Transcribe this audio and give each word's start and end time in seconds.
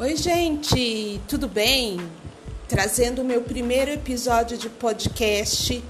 Oi, 0.00 0.14
gente, 0.14 1.20
tudo 1.26 1.48
bem? 1.48 1.98
Trazendo 2.68 3.20
o 3.20 3.24
meu 3.24 3.42
primeiro 3.42 3.90
episódio 3.90 4.56
de 4.56 4.68
podcast 4.68 5.82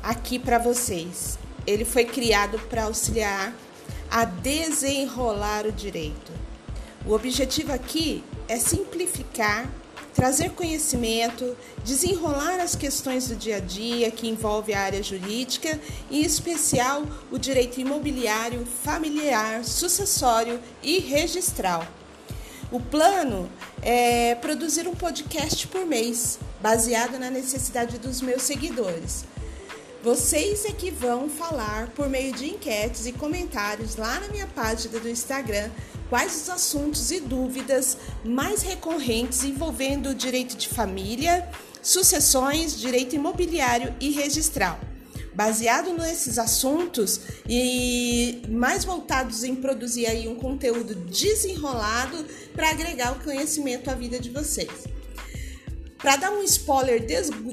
aqui 0.00 0.38
para 0.38 0.56
vocês. 0.56 1.36
Ele 1.66 1.84
foi 1.84 2.04
criado 2.04 2.60
para 2.70 2.84
auxiliar 2.84 3.52
a 4.08 4.24
desenrolar 4.24 5.66
o 5.66 5.72
direito. 5.72 6.30
O 7.04 7.12
objetivo 7.12 7.72
aqui 7.72 8.22
é 8.46 8.56
simplificar, 8.56 9.68
trazer 10.14 10.50
conhecimento, 10.50 11.56
desenrolar 11.82 12.60
as 12.60 12.76
questões 12.76 13.26
do 13.26 13.34
dia 13.34 13.56
a 13.56 13.60
dia 13.60 14.12
que 14.12 14.28
envolve 14.28 14.72
a 14.72 14.80
área 14.80 15.02
jurídica, 15.02 15.76
em 16.08 16.22
especial 16.22 17.02
o 17.32 17.36
direito 17.36 17.80
imobiliário, 17.80 18.64
familiar, 18.64 19.64
sucessório 19.64 20.60
e 20.84 21.00
registral 21.00 21.84
o 22.70 22.80
plano 22.80 23.50
é 23.82 24.34
produzir 24.36 24.86
um 24.86 24.94
podcast 24.94 25.66
por 25.66 25.84
mês, 25.84 26.38
baseado 26.60 27.18
na 27.18 27.30
necessidade 27.30 27.98
dos 27.98 28.20
meus 28.20 28.42
seguidores. 28.42 29.24
Vocês 30.02 30.64
é 30.64 30.72
que 30.72 30.90
vão 30.90 31.28
falar 31.28 31.88
por 31.88 32.08
meio 32.08 32.32
de 32.32 32.48
enquetes 32.48 33.06
e 33.06 33.12
comentários 33.12 33.96
lá 33.96 34.20
na 34.20 34.28
minha 34.28 34.46
página 34.46 34.98
do 34.98 35.08
Instagram 35.08 35.68
quais 36.08 36.42
os 36.42 36.48
assuntos 36.48 37.10
e 37.10 37.20
dúvidas 37.20 37.96
mais 38.24 38.62
recorrentes 38.62 39.44
envolvendo 39.44 40.14
direito 40.14 40.56
de 40.56 40.68
família, 40.68 41.48
sucessões, 41.82 42.78
direito 42.78 43.14
imobiliário 43.14 43.94
e 44.00 44.10
registral 44.10 44.80
baseado 45.34 45.92
nesses 45.92 46.38
assuntos 46.38 47.20
e 47.48 48.42
mais 48.48 48.84
voltados 48.84 49.44
em 49.44 49.54
produzir 49.54 50.06
aí 50.06 50.28
um 50.28 50.34
conteúdo 50.34 50.94
desenrolado 50.94 52.24
para 52.54 52.70
agregar 52.70 53.12
o 53.12 53.24
conhecimento 53.24 53.90
à 53.90 53.94
vida 53.94 54.18
de 54.18 54.30
vocês. 54.30 54.88
Para 55.98 56.16
dar 56.16 56.32
um 56.32 56.42
spoiler 56.42 57.04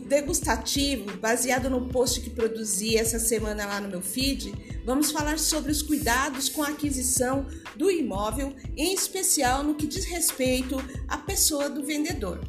degustativo, 0.06 1.18
baseado 1.18 1.70
no 1.70 1.90
post 1.90 2.22
que 2.22 2.30
produzi 2.30 2.96
essa 2.96 3.20
semana 3.20 3.66
lá 3.66 3.82
no 3.82 3.90
meu 3.90 4.02
feed, 4.02 4.54
vamos 4.86 5.12
falar 5.12 5.38
sobre 5.38 5.70
os 5.70 5.82
cuidados 5.82 6.48
com 6.48 6.64
a 6.64 6.70
aquisição 6.70 7.46
do 7.76 7.92
imóvel, 7.92 8.56
em 8.78 8.94
especial 8.94 9.64
no 9.64 9.76
que 9.76 9.86
diz 9.86 10.06
respeito 10.06 10.78
à 11.10 11.18
pessoa 11.18 11.70
do 11.70 11.84
vendedor. 11.84 12.40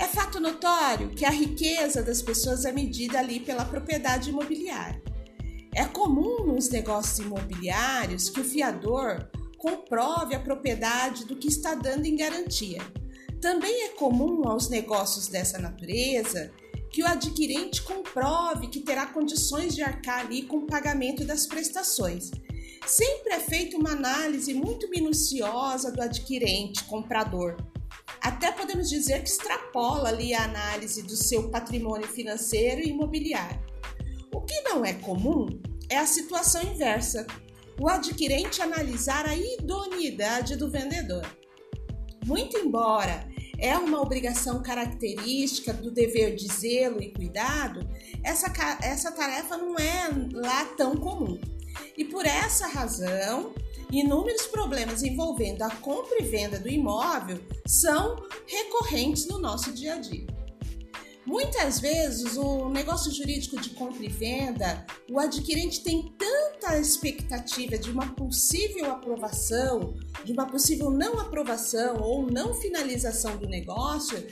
É 0.00 0.06
fato 0.06 0.40
notório 0.40 1.10
que 1.10 1.26
a 1.26 1.30
riqueza 1.30 2.02
das 2.02 2.22
pessoas 2.22 2.64
é 2.64 2.72
medida 2.72 3.18
ali 3.18 3.38
pela 3.38 3.66
propriedade 3.66 4.30
imobiliária. 4.30 5.02
É 5.74 5.84
comum 5.84 6.46
nos 6.46 6.70
negócios 6.70 7.18
imobiliários 7.18 8.30
que 8.30 8.40
o 8.40 8.44
fiador 8.44 9.28
comprove 9.58 10.34
a 10.34 10.40
propriedade 10.40 11.26
do 11.26 11.36
que 11.36 11.48
está 11.48 11.74
dando 11.74 12.06
em 12.06 12.16
garantia. 12.16 12.80
Também 13.42 13.84
é 13.84 13.88
comum 13.90 14.48
aos 14.48 14.70
negócios 14.70 15.28
dessa 15.28 15.58
natureza 15.58 16.50
que 16.90 17.02
o 17.02 17.06
adquirente 17.06 17.82
comprove 17.82 18.68
que 18.68 18.80
terá 18.80 19.04
condições 19.04 19.74
de 19.74 19.82
arcar 19.82 20.20
ali 20.20 20.44
com 20.44 20.60
o 20.60 20.66
pagamento 20.66 21.24
das 21.24 21.44
prestações. 21.44 22.30
Sempre 22.86 23.34
é 23.34 23.38
feita 23.38 23.76
uma 23.76 23.92
análise 23.92 24.54
muito 24.54 24.88
minuciosa 24.88 25.92
do 25.92 26.00
adquirente 26.00 26.84
comprador 26.84 27.58
até 28.20 28.52
podemos 28.52 28.88
dizer 28.88 29.22
que 29.22 29.30
extrapola 29.30 30.08
ali 30.08 30.34
a 30.34 30.44
análise 30.44 31.02
do 31.02 31.16
seu 31.16 31.50
patrimônio 31.50 32.06
financeiro 32.08 32.80
e 32.80 32.90
imobiliário. 32.90 33.60
O 34.32 34.40
que 34.42 34.60
não 34.62 34.84
é 34.84 34.92
comum 34.94 35.46
é 35.88 35.98
a 35.98 36.06
situação 36.06 36.62
inversa, 36.62 37.26
o 37.80 37.88
adquirente 37.88 38.62
analisar 38.62 39.26
a 39.26 39.34
idoneidade 39.34 40.56
do 40.56 40.70
vendedor. 40.70 41.26
Muito 42.26 42.56
embora 42.58 43.28
é 43.58 43.76
uma 43.76 44.00
obrigação 44.00 44.62
característica 44.62 45.72
do 45.72 45.90
dever 45.90 46.34
de 46.34 46.46
zelo 46.48 47.02
e 47.02 47.12
cuidado, 47.12 47.86
essa, 48.24 48.50
essa 48.82 49.12
tarefa 49.12 49.56
não 49.56 49.76
é 49.78 50.08
lá 50.32 50.64
tão 50.76 50.96
comum. 50.96 51.38
E 51.96 52.04
por 52.04 52.24
essa 52.26 52.66
razão, 52.66 53.52
Inúmeros 53.92 54.46
problemas 54.46 55.02
envolvendo 55.02 55.62
a 55.62 55.70
compra 55.70 56.18
e 56.20 56.24
venda 56.24 56.60
do 56.60 56.68
imóvel 56.68 57.40
são 57.66 58.22
recorrentes 58.46 59.26
no 59.26 59.38
nosso 59.38 59.72
dia 59.72 59.94
a 59.94 59.98
dia. 59.98 60.26
Muitas 61.26 61.78
vezes, 61.80 62.36
o 62.36 62.70
negócio 62.70 63.12
jurídico 63.12 63.60
de 63.60 63.70
compra 63.70 64.04
e 64.04 64.08
venda, 64.08 64.86
o 65.10 65.18
adquirente 65.20 65.82
tem 65.82 66.14
tanta 66.16 66.78
expectativa 66.78 67.76
de 67.76 67.90
uma 67.90 68.14
possível 68.14 68.90
aprovação, 68.90 69.94
de 70.24 70.32
uma 70.32 70.46
possível 70.46 70.90
não 70.90 71.20
aprovação 71.20 72.00
ou 72.00 72.22
não 72.22 72.54
finalização 72.54 73.36
do 73.36 73.46
negócio, 73.46 74.26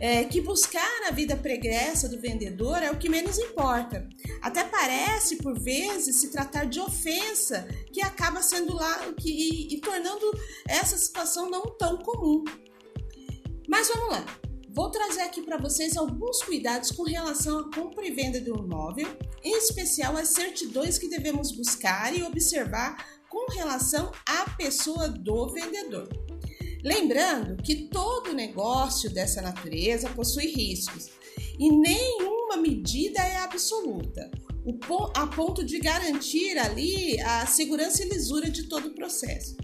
é, 0.00 0.24
que 0.24 0.40
buscar 0.40 1.06
a 1.08 1.12
vida 1.12 1.36
pregressa 1.36 2.08
do 2.08 2.20
vendedor 2.20 2.82
é 2.82 2.90
o 2.90 2.98
que 2.98 3.08
menos 3.08 3.38
importa. 3.38 4.08
Até 4.40 4.64
parece, 4.64 5.36
por 5.36 5.58
vezes, 5.58 6.16
se 6.16 6.30
tratar 6.30 6.64
de 6.64 6.80
ofensa, 6.80 7.68
que 7.92 8.02
acaba 8.02 8.42
sendo 8.42 8.74
lá 8.74 9.12
que, 9.16 9.30
e, 9.30 9.74
e 9.76 9.80
tornando 9.80 10.28
essa 10.68 10.98
situação 10.98 11.48
não 11.48 11.62
tão 11.78 11.98
comum. 11.98 12.42
Mas 13.68 13.86
vamos 13.88 14.10
lá. 14.10 14.51
Vou 14.74 14.90
trazer 14.90 15.20
aqui 15.20 15.42
para 15.42 15.58
vocês 15.58 15.98
alguns 15.98 16.42
cuidados 16.42 16.90
com 16.90 17.02
relação 17.02 17.58
à 17.58 17.74
compra 17.74 18.06
e 18.06 18.10
venda 18.10 18.40
de 18.40 18.50
um 18.50 18.56
imóvel, 18.56 19.06
em 19.44 19.54
especial 19.58 20.16
as 20.16 20.28
certidões 20.28 20.96
que 20.96 21.10
devemos 21.10 21.52
buscar 21.52 22.16
e 22.16 22.22
observar 22.22 22.96
com 23.28 23.52
relação 23.52 24.10
à 24.26 24.48
pessoa 24.56 25.10
do 25.10 25.48
vendedor. 25.52 26.08
Lembrando 26.82 27.62
que 27.62 27.88
todo 27.88 28.32
negócio 28.32 29.10
dessa 29.10 29.42
natureza 29.42 30.08
possui 30.08 30.46
riscos 30.46 31.10
e 31.58 31.70
nenhuma 31.70 32.56
medida 32.56 33.20
é 33.20 33.36
absoluta, 33.36 34.30
a 35.14 35.26
ponto 35.26 35.62
de 35.62 35.80
garantir 35.80 36.56
ali 36.56 37.20
a 37.20 37.44
segurança 37.44 38.02
e 38.02 38.08
lisura 38.08 38.48
de 38.48 38.62
todo 38.62 38.88
o 38.88 38.94
processo. 38.94 39.54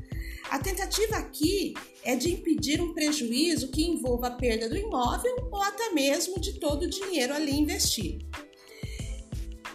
A 0.51 0.59
tentativa 0.59 1.17
aqui 1.17 1.75
é 2.03 2.17
de 2.17 2.33
impedir 2.33 2.81
um 2.81 2.95
prejuízo 2.95 3.69
que 3.69 3.85
envolva 3.85 4.29
a 4.29 4.31
perda 4.31 4.69
do 4.69 4.77
imóvel 4.77 5.49
ou 5.53 5.63
até 5.63 5.91
mesmo 5.91 6.41
de 6.41 6.55
todo 6.55 6.85
o 6.85 6.91
dinheiro 6.91 7.35
ali 7.35 7.53
investido. 7.53 8.25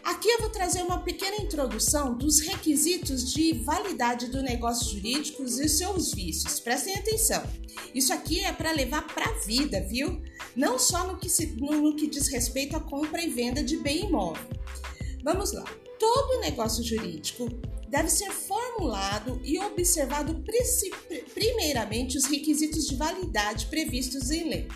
Aqui 0.03 0.29
eu 0.29 0.39
vou 0.39 0.49
trazer 0.49 0.81
uma 0.81 0.99
pequena 0.99 1.37
introdução 1.37 2.17
dos 2.17 2.39
requisitos 2.39 3.31
de 3.33 3.53
validade 3.53 4.27
do 4.27 4.41
negócio 4.41 4.91
jurídico 4.91 5.43
e 5.43 5.69
seus 5.69 6.13
vícios. 6.13 6.59
Prestem 6.59 6.95
atenção. 6.95 7.43
Isso 7.93 8.11
aqui 8.11 8.43
é 8.43 8.51
para 8.51 8.71
levar 8.71 9.07
para 9.07 9.29
a 9.29 9.39
vida, 9.45 9.79
viu? 9.81 10.21
Não 10.55 10.79
só 10.79 11.07
no 11.07 11.17
que, 11.17 11.29
se, 11.29 11.47
no, 11.55 11.71
no 11.81 11.95
que 11.95 12.07
diz 12.07 12.27
respeito 12.27 12.75
à 12.75 12.79
compra 12.79 13.21
e 13.21 13.29
venda 13.29 13.63
de 13.63 13.77
bem 13.77 14.05
imóvel. 14.05 14.43
Vamos 15.23 15.53
lá. 15.53 15.63
Todo 15.99 16.41
negócio 16.41 16.83
jurídico 16.83 17.47
deve 17.93 18.09
ser 18.09 18.31
formulado 18.31 19.39
e 19.43 19.59
observado 19.59 20.43
primeiramente 21.31 22.17
os 22.17 22.25
requisitos 22.25 22.87
de 22.87 22.95
validade 22.95 23.67
previstos 23.67 24.31
em 24.31 24.49
lei. 24.49 24.67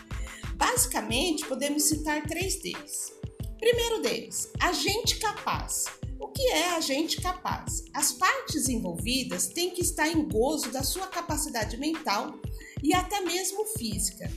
Basicamente, 0.54 1.44
podemos 1.48 1.82
citar 1.82 2.22
três 2.28 2.62
deles. 2.62 3.12
Primeiro 3.60 4.04
deles, 4.04 4.52
agente 4.60 5.18
capaz. 5.18 5.86
O 6.20 6.28
que 6.28 6.44
é 6.50 6.76
agente 6.76 7.20
capaz? 7.20 7.86
As 7.92 8.12
partes 8.12 8.70
envolvidas 8.70 9.48
têm 9.48 9.72
que 9.72 9.82
estar 9.82 10.08
em 10.08 10.28
gozo 10.30 10.70
da 10.72 10.84
sua 10.84 11.08
capacidade 11.08 11.76
mental 11.78 12.40
e 12.84 12.94
até 12.94 13.22
mesmo 13.22 13.66
física. 13.66 14.30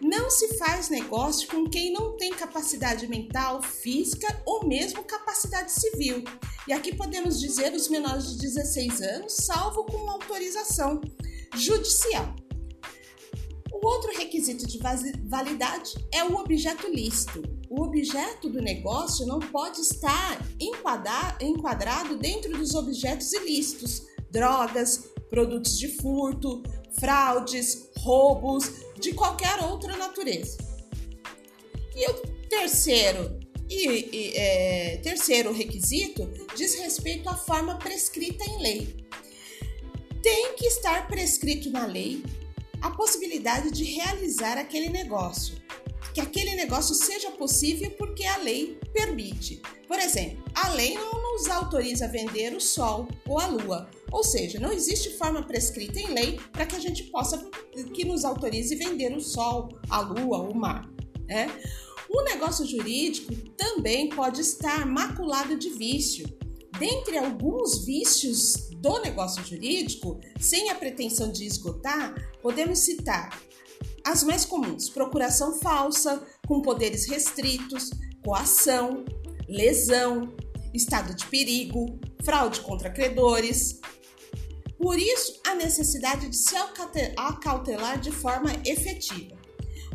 Não 0.00 0.30
se 0.30 0.56
faz 0.56 0.88
negócio 0.88 1.48
com 1.48 1.68
quem 1.68 1.92
não 1.92 2.16
tem 2.16 2.30
capacidade 2.30 3.08
mental, 3.08 3.60
física 3.60 4.42
ou 4.46 4.64
mesmo 4.64 5.02
capacidade 5.02 5.72
civil. 5.72 6.22
E 6.68 6.72
aqui 6.72 6.94
podemos 6.94 7.40
dizer 7.40 7.72
os 7.72 7.88
menores 7.88 8.30
de 8.32 8.38
16 8.38 9.00
anos, 9.02 9.32
salvo 9.32 9.84
com 9.84 10.08
autorização 10.08 11.00
judicial. 11.56 12.34
O 13.72 13.86
outro 13.86 14.16
requisito 14.16 14.66
de 14.66 14.78
validade 15.28 15.94
é 16.12 16.24
o 16.24 16.34
objeto 16.34 16.88
lícito. 16.88 17.42
O 17.70 17.82
objeto 17.82 18.48
do 18.48 18.60
negócio 18.60 19.26
não 19.26 19.38
pode 19.38 19.80
estar 19.80 20.38
enquadrado 20.60 22.16
dentro 22.18 22.56
dos 22.56 22.74
objetos 22.74 23.32
ilícitos, 23.32 24.02
drogas, 24.30 25.10
produtos 25.30 25.78
de 25.78 25.88
furto, 25.88 26.62
fraudes, 26.98 27.90
roubos, 27.98 28.70
de 28.98 29.12
qualquer 29.12 29.62
outra 29.64 29.96
natureza. 29.96 30.58
E 31.94 32.10
o 32.10 32.14
terceiro 32.48 33.38
e, 33.68 34.08
e 34.12 34.36
é, 34.36 34.96
terceiro 35.02 35.52
requisito 35.52 36.30
diz 36.56 36.74
respeito 36.76 37.28
à 37.28 37.36
forma 37.36 37.76
prescrita 37.76 38.44
em 38.44 38.62
lei. 38.62 39.06
Tem 40.22 40.54
que 40.54 40.66
estar 40.66 41.06
prescrito 41.06 41.70
na 41.70 41.86
lei 41.86 42.22
a 42.80 42.90
possibilidade 42.90 43.70
de 43.70 43.84
realizar 43.84 44.56
aquele 44.56 44.88
negócio, 44.88 45.56
que 46.14 46.20
aquele 46.20 46.54
negócio 46.54 46.94
seja 46.94 47.30
possível 47.32 47.90
porque 47.92 48.24
a 48.24 48.38
lei 48.38 48.78
permite. 48.92 49.60
Por 49.86 49.98
exemplo, 49.98 50.42
a 50.54 50.68
lei 50.70 50.94
não 50.94 51.27
nos 51.38 51.48
autoriza 51.48 52.06
a 52.06 52.08
vender 52.08 52.52
o 52.56 52.60
Sol 52.60 53.06
ou 53.24 53.38
a 53.38 53.46
Lua. 53.46 53.88
Ou 54.10 54.24
seja, 54.24 54.58
não 54.58 54.72
existe 54.72 55.16
forma 55.16 55.40
prescrita 55.44 56.00
em 56.00 56.12
lei 56.12 56.40
para 56.52 56.66
que 56.66 56.74
a 56.74 56.80
gente 56.80 57.04
possa, 57.04 57.38
que 57.94 58.04
nos 58.04 58.24
autorize 58.24 58.74
vender 58.74 59.16
o 59.16 59.20
Sol, 59.20 59.68
a 59.88 60.00
Lua, 60.00 60.38
o 60.38 60.54
mar. 60.54 60.90
Né? 61.28 61.48
O 62.10 62.22
negócio 62.22 62.66
jurídico 62.66 63.32
também 63.56 64.08
pode 64.08 64.40
estar 64.40 64.84
maculado 64.84 65.56
de 65.56 65.70
vício. 65.70 66.26
Dentre 66.76 67.18
alguns 67.18 67.84
vícios 67.84 68.68
do 68.76 68.98
negócio 69.00 69.44
jurídico, 69.44 70.18
sem 70.40 70.70
a 70.70 70.74
pretensão 70.74 71.30
de 71.30 71.46
esgotar, 71.46 72.14
podemos 72.42 72.80
citar 72.80 73.40
as 74.04 74.24
mais 74.24 74.44
comuns: 74.44 74.88
procuração 74.88 75.54
falsa, 75.60 76.26
com 76.48 76.62
poderes 76.62 77.06
restritos, 77.06 77.90
coação, 78.24 79.04
lesão, 79.48 80.32
estado 80.74 81.14
de 81.14 81.26
perigo, 81.26 81.98
fraude 82.24 82.60
contra 82.60 82.90
credores. 82.90 83.80
Por 84.76 84.98
isso, 84.98 85.40
a 85.46 85.54
necessidade 85.54 86.28
de 86.28 86.36
se 86.36 86.54
acautelar 87.16 88.00
de 88.00 88.10
forma 88.10 88.50
efetiva. 88.64 89.36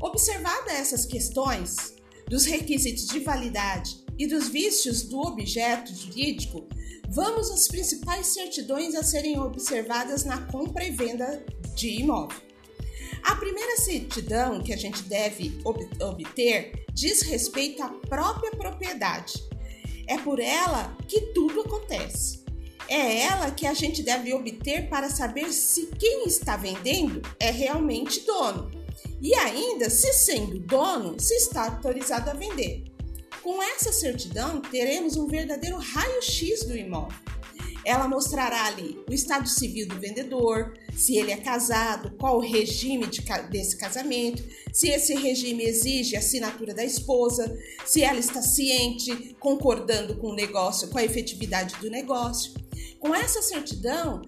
Observada 0.01 0.71
essas 0.71 1.05
questões, 1.05 1.93
dos 2.27 2.45
requisitos 2.45 3.07
de 3.07 3.19
validade 3.19 4.03
e 4.17 4.27
dos 4.27 4.49
vícios 4.49 5.03
do 5.03 5.19
objeto 5.19 5.93
jurídico, 5.93 6.67
vamos 7.09 7.51
às 7.51 7.67
principais 7.67 8.27
certidões 8.27 8.95
a 8.95 9.03
serem 9.03 9.39
observadas 9.39 10.23
na 10.25 10.41
compra 10.47 10.83
e 10.83 10.91
venda 10.91 11.45
de 11.75 11.89
imóvel. 11.99 12.41
A 13.23 13.35
primeira 13.35 13.77
certidão 13.77 14.61
que 14.61 14.73
a 14.73 14.77
gente 14.77 15.03
deve 15.03 15.57
obter 15.63 16.85
diz 16.93 17.21
respeito 17.21 17.81
à 17.81 17.89
própria 17.89 18.51
propriedade. 18.51 19.33
É 20.07 20.17
por 20.17 20.39
ela 20.39 20.95
que 21.07 21.21
tudo 21.33 21.61
acontece. 21.61 22.43
É 22.87 23.21
ela 23.21 23.49
que 23.51 23.65
a 23.65 23.73
gente 23.73 24.03
deve 24.03 24.33
obter 24.33 24.89
para 24.89 25.09
saber 25.09 25.51
se 25.51 25.87
quem 25.97 26.25
está 26.25 26.57
vendendo 26.57 27.21
é 27.39 27.49
realmente 27.49 28.21
dono. 28.21 28.69
E 29.21 29.33
ainda, 29.35 29.89
se 29.89 30.11
sendo 30.13 30.59
dono, 30.59 31.17
se 31.19 31.33
está 31.35 31.65
autorizado 31.65 32.29
a 32.29 32.33
vender. 32.33 32.83
Com 33.41 33.61
essa 33.63 33.91
certidão, 33.91 34.61
teremos 34.61 35.15
um 35.15 35.27
verdadeiro 35.27 35.77
raio-x 35.77 36.65
do 36.65 36.75
imóvel. 36.75 37.17
Ela 37.85 38.07
mostrará 38.07 38.65
ali 38.65 38.99
o 39.09 39.13
estado 39.13 39.47
civil 39.47 39.87
do 39.87 39.99
vendedor, 39.99 40.73
se 40.95 41.17
ele 41.17 41.31
é 41.31 41.37
casado, 41.37 42.11
qual 42.17 42.37
o 42.37 42.41
regime 42.41 43.07
de, 43.07 43.21
desse 43.49 43.77
casamento, 43.77 44.43
se 44.71 44.89
esse 44.89 45.13
regime 45.15 45.63
exige 45.63 46.15
a 46.15 46.19
assinatura 46.19 46.73
da 46.73 46.83
esposa, 46.83 47.57
se 47.85 48.01
ela 48.01 48.19
está 48.19 48.41
ciente, 48.41 49.35
concordando 49.39 50.15
com 50.15 50.27
o 50.27 50.35
negócio, 50.35 50.87
com 50.87 50.97
a 50.97 51.03
efetividade 51.03 51.75
do 51.81 51.89
negócio. 51.89 52.53
Com 52.99 53.13
essa 53.13 53.41
certidão, 53.41 54.21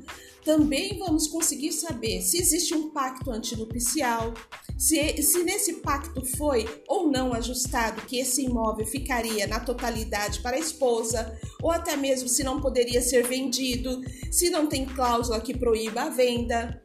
também 0.46 1.00
vamos 1.00 1.28
conseguir 1.28 1.72
saber 1.72 2.22
se 2.22 2.38
existe 2.38 2.76
um 2.76 2.92
pacto 2.92 3.32
antinupcial, 3.32 4.32
se, 4.78 5.22
se 5.24 5.44
nesse 5.44 5.78
pacto 5.78 6.24
foi 6.38 6.84
ou 6.88 7.12
não 7.12 7.34
ajustado 7.34 8.04
que 8.04 8.20
esse 8.20 8.44
imóvel 8.44 8.86
ficaria 8.86 9.48
na 9.48 9.60
totalidade 9.60 10.42
para 10.42 10.56
a 10.56 10.60
esposa, 10.60 11.36
ou 11.64 11.72
até 11.72 11.98
mesmo 11.98 12.30
se 12.30 12.44
não 12.44 12.62
poderia 12.62 13.02
ser 13.02 13.28
vendido, 13.28 14.00
se 14.32 14.52
não 14.52 14.68
tem 14.68 14.86
cláusula 14.86 15.42
que 15.42 15.58
proíba 15.58 16.04
a 16.04 16.10
venda. 16.10 16.80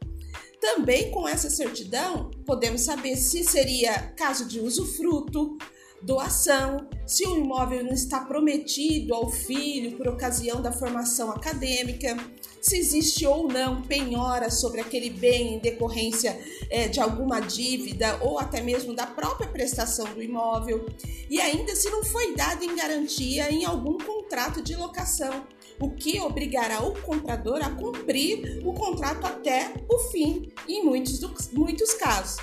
Também 0.59 1.11
com 1.11 1.27
essa 1.27 1.49
certidão, 1.49 2.31
podemos 2.45 2.81
saber 2.81 3.15
se 3.15 3.43
seria 3.43 3.93
caso 4.17 4.47
de 4.47 4.59
usufruto, 4.59 5.55
doação, 6.01 6.87
se 7.05 7.25
o 7.27 7.37
imóvel 7.37 7.83
não 7.83 7.93
está 7.93 8.21
prometido 8.21 9.13
ao 9.13 9.29
filho 9.29 9.97
por 9.97 10.07
ocasião 10.07 10.61
da 10.61 10.71
formação 10.71 11.29
acadêmica, 11.31 12.17
se 12.61 12.77
existe 12.77 13.25
ou 13.25 13.47
não 13.47 13.81
penhora 13.81 14.49
sobre 14.51 14.81
aquele 14.81 15.09
bem 15.09 15.55
em 15.55 15.59
decorrência 15.59 16.39
é, 16.69 16.87
de 16.87 16.99
alguma 16.99 17.39
dívida 17.39 18.19
ou 18.21 18.39
até 18.39 18.61
mesmo 18.61 18.93
da 18.93 19.07
própria 19.07 19.47
prestação 19.47 20.05
do 20.13 20.21
imóvel, 20.21 20.85
e 21.29 21.41
ainda 21.41 21.75
se 21.75 21.89
não 21.89 22.03
foi 22.03 22.35
dado 22.35 22.63
em 22.63 22.75
garantia 22.75 23.51
em 23.51 23.65
algum 23.65 23.97
contrato 23.97 24.61
de 24.61 24.75
locação, 24.75 25.45
o 25.79 25.89
que 25.89 26.19
obrigará 26.19 26.83
o 26.83 26.93
comprador 27.01 27.63
a 27.63 27.69
cumprir 27.71 28.61
o 28.63 28.73
contrato 28.73 29.25
até 29.25 29.73
o 29.89 29.97
fim, 30.11 30.51
em 30.67 30.83
muitos, 30.83 31.19
muitos 31.51 31.93
casos. 31.93 32.37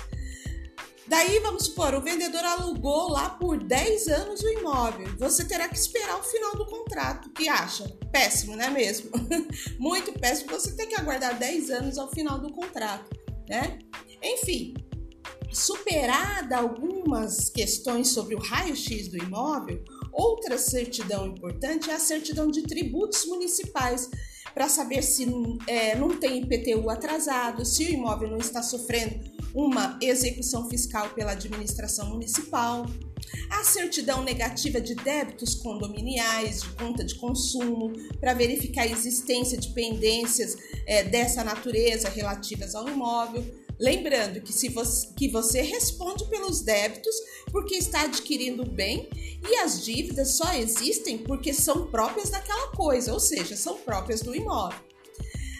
Daí, 1.09 1.39
vamos 1.39 1.65
supor, 1.65 1.95
o 1.95 2.01
vendedor 2.01 2.45
alugou 2.45 3.09
lá 3.09 3.31
por 3.31 3.57
10 3.57 4.07
anos 4.09 4.43
o 4.43 4.47
imóvel. 4.47 5.07
Você 5.17 5.43
terá 5.43 5.67
que 5.67 5.75
esperar 5.75 6.19
o 6.19 6.23
final 6.23 6.55
do 6.55 6.67
contrato. 6.67 7.31
Que 7.31 7.49
acha? 7.49 7.89
Péssimo, 8.11 8.55
não 8.55 8.65
é 8.65 8.69
mesmo? 8.69 9.09
Muito 9.79 10.13
péssimo. 10.13 10.51
Você 10.51 10.75
tem 10.75 10.87
que 10.87 10.95
aguardar 10.95 11.39
10 11.39 11.71
anos 11.71 11.97
ao 11.97 12.11
final 12.11 12.37
do 12.37 12.51
contrato, 12.53 13.09
né? 13.49 13.79
Enfim, 14.21 14.75
superada 15.51 16.57
algumas 16.57 17.49
questões 17.49 18.09
sobre 18.09 18.35
o 18.35 18.39
raio-x 18.39 19.07
do 19.07 19.17
imóvel, 19.17 19.83
outra 20.13 20.59
certidão 20.59 21.25
importante 21.25 21.89
é 21.89 21.95
a 21.95 21.99
certidão 21.99 22.51
de 22.51 22.61
tributos 22.61 23.25
municipais 23.25 24.11
para 24.53 24.67
saber 24.69 25.01
se 25.01 25.27
é, 25.67 25.95
não 25.95 26.17
tem 26.19 26.41
IPTU 26.41 26.89
atrasado, 26.89 27.65
se 27.65 27.85
o 27.85 27.89
imóvel 27.89 28.29
não 28.29 28.37
está 28.37 28.61
sofrendo 28.61 29.29
uma 29.53 29.97
execução 30.01 30.69
fiscal 30.69 31.09
pela 31.09 31.31
administração 31.31 32.09
municipal, 32.09 32.85
a 33.49 33.63
certidão 33.63 34.23
negativa 34.23 34.79
de 34.79 34.95
débitos 34.95 35.55
condominiais, 35.55 36.61
de 36.61 36.69
conta 36.69 37.03
de 37.03 37.15
consumo, 37.15 37.93
para 38.19 38.33
verificar 38.33 38.83
a 38.83 38.87
existência 38.87 39.57
de 39.57 39.69
pendências 39.69 40.55
é, 40.85 41.03
dessa 41.03 41.43
natureza 41.43 42.09
relativas 42.09 42.75
ao 42.75 42.87
imóvel. 42.87 43.43
Lembrando 43.79 44.41
que, 44.41 44.51
se 44.51 44.67
você, 44.67 45.07
que 45.15 45.29
você 45.29 45.61
responde 45.61 46.25
pelos 46.25 46.61
débitos 46.61 47.15
porque 47.49 47.75
está 47.75 48.01
adquirindo 48.01 48.63
o 48.63 48.69
bem 48.69 49.09
e 49.49 49.55
as 49.55 49.83
dívidas 49.83 50.33
só 50.33 50.53
existem 50.53 51.17
porque 51.17 51.53
são 51.53 51.87
próprias 51.87 52.29
daquela 52.29 52.67
coisa, 52.71 53.13
ou 53.13 53.19
seja, 53.19 53.55
são 53.55 53.77
próprias 53.77 54.21
do 54.21 54.35
imóvel. 54.35 54.77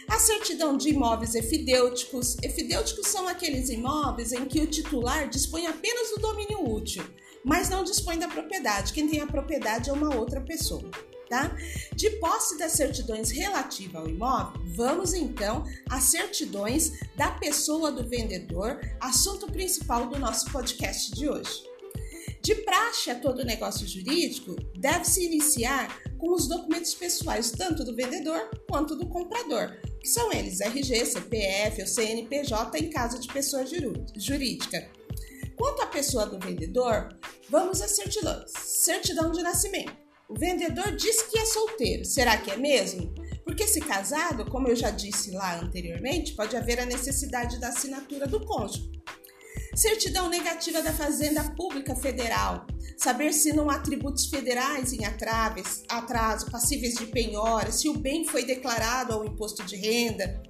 A 0.06 0.18
certidão 0.18 0.76
de 0.76 0.90
imóveis 0.90 1.34
efidêuticos. 1.34 2.36
Efidêuticos 2.42 3.06
são 3.06 3.28
aqueles 3.28 3.70
imóveis 3.70 4.32
em 4.32 4.44
que 4.44 4.60
o 4.60 4.66
titular 4.66 5.28
dispõe 5.30 5.66
apenas 5.66 6.10
do 6.10 6.20
domínio 6.20 6.68
útil, 6.68 7.04
mas 7.44 7.70
não 7.70 7.84
dispõe 7.84 8.18
da 8.18 8.28
propriedade. 8.28 8.92
Quem 8.92 9.08
tem 9.08 9.20
a 9.20 9.26
propriedade 9.26 9.88
é 9.88 9.92
uma 9.92 10.14
outra 10.14 10.40
pessoa. 10.40 10.90
Tá? 11.30 11.56
De 11.94 12.10
posse 12.18 12.58
das 12.58 12.72
certidões 12.72 13.30
relativas 13.30 14.02
ao 14.02 14.08
imóvel, 14.08 14.60
vamos 14.74 15.14
então 15.14 15.64
às 15.88 16.02
certidões 16.02 16.90
da 17.16 17.30
pessoa 17.30 17.92
do 17.92 18.02
vendedor, 18.02 18.80
assunto 18.98 19.46
principal 19.46 20.08
do 20.08 20.18
nosso 20.18 20.50
podcast 20.50 21.12
de 21.12 21.28
hoje. 21.28 21.62
De 22.42 22.56
praxe 22.56 23.12
a 23.12 23.14
todo 23.14 23.44
negócio 23.44 23.86
jurídico, 23.86 24.56
deve-se 24.76 25.24
iniciar 25.24 26.02
com 26.18 26.32
os 26.32 26.48
documentos 26.48 26.94
pessoais 26.94 27.52
tanto 27.52 27.84
do 27.84 27.94
vendedor 27.94 28.50
quanto 28.68 28.96
do 28.96 29.06
comprador, 29.06 29.76
que 30.00 30.08
são 30.08 30.32
eles 30.32 30.60
RG, 30.60 31.06
CPF 31.06 31.80
ou 31.80 31.86
CNPJ 31.86 32.76
em 32.76 32.90
caso 32.90 33.20
de 33.20 33.28
pessoa 33.28 33.64
jurídica. 34.16 34.90
Quanto 35.56 35.82
à 35.82 35.86
pessoa 35.86 36.26
do 36.26 36.44
vendedor, 36.44 37.08
vamos 37.48 37.80
à 37.80 37.86
certidão. 37.86 38.42
Certidão 38.48 39.30
de 39.30 39.42
nascimento. 39.44 40.09
O 40.30 40.38
vendedor 40.38 40.94
diz 40.94 41.22
que 41.22 41.40
é 41.40 41.44
solteiro. 41.44 42.04
Será 42.04 42.36
que 42.36 42.52
é 42.52 42.56
mesmo? 42.56 43.12
Porque 43.44 43.66
se 43.66 43.80
casado, 43.80 44.48
como 44.48 44.68
eu 44.68 44.76
já 44.76 44.88
disse 44.88 45.32
lá 45.32 45.58
anteriormente, 45.58 46.34
pode 46.34 46.56
haver 46.56 46.78
a 46.78 46.86
necessidade 46.86 47.58
da 47.58 47.68
assinatura 47.68 48.28
do 48.28 48.46
cônjuge. 48.46 48.92
Certidão 49.74 50.28
negativa 50.28 50.82
da 50.82 50.92
Fazenda 50.92 51.42
Pública 51.56 51.96
Federal. 51.96 52.64
Saber 52.96 53.32
se 53.32 53.52
não 53.52 53.68
há 53.68 53.80
tributos 53.80 54.26
federais 54.26 54.92
em 54.92 55.04
atraves, 55.04 55.82
atraso, 55.88 56.48
passíveis 56.48 56.94
de 56.94 57.06
penhora, 57.06 57.72
se 57.72 57.88
o 57.88 57.98
bem 57.98 58.24
foi 58.24 58.44
declarado 58.44 59.12
ao 59.12 59.24
imposto 59.24 59.64
de 59.64 59.74
renda. 59.74 60.40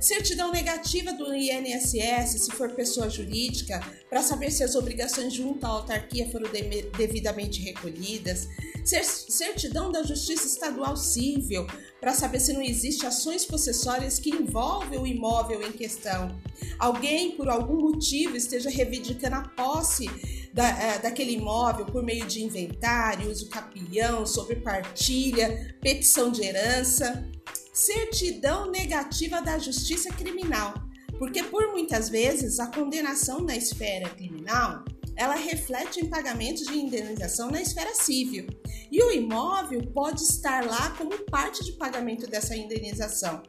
Certidão 0.00 0.52
negativa 0.52 1.12
do 1.12 1.34
INSS, 1.34 2.42
se 2.42 2.50
for 2.52 2.70
pessoa 2.72 3.08
jurídica, 3.08 3.80
para 4.08 4.22
saber 4.22 4.50
se 4.50 4.62
as 4.62 4.74
obrigações 4.74 5.32
junto 5.32 5.64
à 5.64 5.68
autarquia 5.68 6.30
foram 6.30 6.50
devidamente 6.96 7.62
recolhidas 7.62 8.48
certidão 8.86 9.90
da 9.90 10.04
Justiça 10.04 10.46
Estadual 10.46 10.96
Civil, 10.96 11.66
para 12.00 12.14
saber 12.14 12.38
se 12.38 12.52
não 12.52 12.62
existe 12.62 13.04
ações 13.04 13.44
possessórias 13.44 14.18
que 14.20 14.30
envolvem 14.30 14.98
o 14.98 15.06
imóvel 15.06 15.66
em 15.66 15.72
questão. 15.72 16.38
Alguém, 16.78 17.32
por 17.32 17.48
algum 17.48 17.80
motivo, 17.80 18.36
esteja 18.36 18.70
reivindicando 18.70 19.34
a 19.34 19.42
posse 19.42 20.08
da, 20.54 20.68
é, 20.68 20.98
daquele 21.00 21.32
imóvel 21.32 21.86
por 21.86 22.02
meio 22.02 22.26
de 22.26 22.44
inventário, 22.44 23.30
uso 23.30 23.48
capião, 23.48 24.24
sobre 24.24 24.56
partilha, 24.56 25.76
petição 25.80 26.30
de 26.30 26.42
herança. 26.42 27.28
Certidão 27.76 28.70
negativa 28.70 29.42
da 29.42 29.58
Justiça 29.58 30.08
Criminal, 30.10 30.72
porque 31.18 31.42
por 31.42 31.72
muitas 31.72 32.08
vezes 32.08 32.58
a 32.58 32.68
condenação 32.68 33.42
na 33.42 33.54
esfera 33.54 34.08
criminal 34.08 34.82
ela 35.14 35.34
reflete 35.34 36.00
em 36.00 36.08
pagamentos 36.08 36.66
de 36.66 36.78
indenização 36.78 37.50
na 37.50 37.60
esfera 37.60 37.94
civil. 37.94 38.46
E 38.90 39.02
o 39.02 39.12
imóvel 39.12 39.82
pode 39.92 40.22
estar 40.22 40.64
lá 40.64 40.88
como 40.96 41.18
parte 41.26 41.62
de 41.66 41.72
pagamento 41.72 42.26
dessa 42.26 42.56
indenização. 42.56 43.42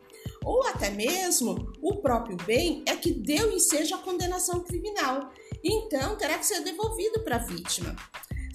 Ou 0.43 0.62
até 0.67 0.89
mesmo 0.89 1.72
o 1.81 1.96
próprio 2.01 2.36
bem 2.46 2.84
é 2.86 2.98
que 2.98 3.13
deu 3.13 3.53
ensejo 3.53 3.96
à 3.96 4.00
condenação 4.00 4.60
criminal. 4.60 5.31
Então 5.63 6.17
terá 6.17 6.38
que 6.38 6.46
ser 6.46 6.60
devolvido 6.65 7.24
para 7.24 7.38
a 7.38 7.46
vítima. 7.46 7.96